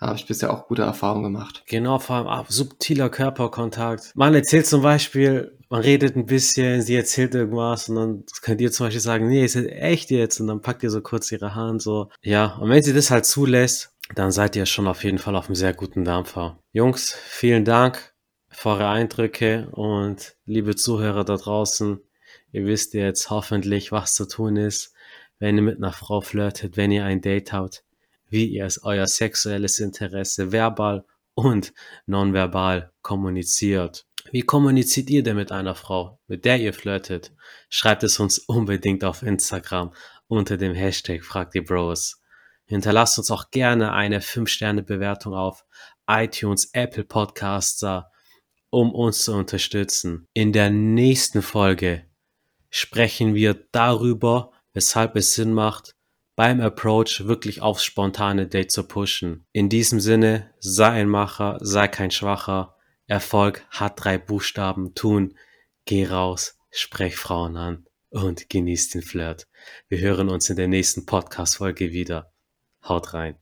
habe 0.00 0.16
ich 0.16 0.26
bisher 0.26 0.52
auch 0.52 0.68
gute 0.68 0.82
Erfahrungen 0.82 1.24
gemacht. 1.24 1.64
Genau, 1.66 1.98
vor 1.98 2.16
allem 2.16 2.26
ah, 2.28 2.44
subtiler 2.48 3.08
Körperkontakt. 3.08 4.12
Man 4.14 4.34
erzählt 4.34 4.66
zum 4.66 4.82
Beispiel, 4.82 5.58
man 5.68 5.82
redet 5.82 6.16
ein 6.16 6.26
bisschen, 6.26 6.82
sie 6.82 6.94
erzählt 6.94 7.34
irgendwas 7.34 7.88
und 7.88 7.96
dann 7.96 8.24
könnt 8.42 8.60
ihr 8.60 8.70
zum 8.70 8.86
Beispiel 8.86 9.00
sagen, 9.00 9.28
nee, 9.28 9.44
ist 9.44 9.56
echt 9.56 10.10
jetzt 10.10 10.40
und 10.40 10.46
dann 10.46 10.62
packt 10.62 10.82
ihr 10.82 10.90
so 10.90 11.00
kurz 11.00 11.32
ihre 11.32 11.54
Hand 11.54 11.82
so. 11.82 12.10
Ja, 12.22 12.56
und 12.56 12.70
wenn 12.70 12.82
sie 12.82 12.92
das 12.92 13.10
halt 13.10 13.26
zulässt, 13.26 13.94
dann 14.14 14.30
seid 14.30 14.56
ihr 14.56 14.66
schon 14.66 14.86
auf 14.86 15.04
jeden 15.04 15.18
Fall 15.18 15.36
auf 15.36 15.46
einem 15.46 15.56
sehr 15.56 15.74
guten 15.74 16.04
Dampfer. 16.04 16.58
Jungs, 16.72 17.12
vielen 17.12 17.64
Dank 17.64 18.14
für 18.48 18.70
eure 18.70 18.88
Eindrücke 18.88 19.68
und 19.72 20.36
liebe 20.46 20.76
Zuhörer 20.76 21.24
da 21.24 21.36
draußen, 21.36 22.00
ihr 22.52 22.64
wisst 22.64 22.94
jetzt 22.94 23.30
hoffentlich, 23.30 23.92
was 23.92 24.14
zu 24.14 24.26
tun 24.26 24.56
ist, 24.56 24.94
wenn 25.38 25.56
ihr 25.56 25.62
mit 25.62 25.76
einer 25.76 25.92
Frau 25.92 26.20
flirtet, 26.20 26.76
wenn 26.76 26.90
ihr 26.90 27.04
ein 27.04 27.20
Date 27.20 27.52
habt 27.52 27.84
wie 28.28 28.46
ihr 28.46 28.68
euer 28.82 29.06
sexuelles 29.06 29.78
Interesse 29.78 30.52
verbal 30.52 31.04
und 31.34 31.72
nonverbal 32.06 32.92
kommuniziert. 33.02 34.06
Wie 34.30 34.42
kommuniziert 34.42 35.08
ihr 35.10 35.22
denn 35.22 35.36
mit 35.36 35.52
einer 35.52 35.74
Frau, 35.74 36.20
mit 36.26 36.44
der 36.44 36.60
ihr 36.60 36.74
flirtet? 36.74 37.32
Schreibt 37.70 38.02
es 38.02 38.18
uns 38.18 38.38
unbedingt 38.38 39.04
auf 39.04 39.22
Instagram 39.22 39.94
unter 40.26 40.56
dem 40.56 40.74
Hashtag 40.74 41.24
Frag 41.24 41.52
die 41.52 41.62
Bros. 41.62 42.20
Hinterlasst 42.66 43.18
uns 43.18 43.30
auch 43.30 43.50
gerne 43.50 43.92
eine 43.92 44.20
5-Sterne-Bewertung 44.20 45.32
auf 45.32 45.64
iTunes, 46.06 46.68
Apple 46.74 47.04
Podcaster, 47.04 48.10
um 48.68 48.94
uns 48.94 49.24
zu 49.24 49.32
unterstützen. 49.32 50.26
In 50.34 50.52
der 50.52 50.68
nächsten 50.68 51.40
Folge 51.40 52.04
sprechen 52.68 53.34
wir 53.34 53.54
darüber, 53.72 54.52
weshalb 54.74 55.16
es 55.16 55.34
Sinn 55.34 55.54
macht, 55.54 55.94
beim 56.38 56.60
Approach 56.60 57.24
wirklich 57.26 57.62
aufs 57.62 57.82
spontane 57.82 58.46
Date 58.46 58.70
zu 58.70 58.84
pushen. 58.84 59.44
In 59.50 59.68
diesem 59.68 59.98
Sinne, 59.98 60.48
sei 60.60 60.86
ein 60.90 61.08
Macher, 61.08 61.58
sei 61.60 61.88
kein 61.88 62.12
Schwacher. 62.12 62.76
Erfolg 63.08 63.66
hat 63.70 63.94
drei 63.96 64.18
Buchstaben. 64.18 64.94
Tun, 64.94 65.34
geh 65.84 66.06
raus, 66.06 66.56
sprech 66.70 67.16
Frauen 67.16 67.56
an 67.56 67.86
und 68.10 68.48
genieß 68.48 68.90
den 68.90 69.02
Flirt. 69.02 69.48
Wir 69.88 69.98
hören 69.98 70.28
uns 70.28 70.48
in 70.48 70.54
der 70.54 70.68
nächsten 70.68 71.06
Podcast-Folge 71.06 71.90
wieder. 71.90 72.30
Haut 72.84 73.14
rein. 73.14 73.34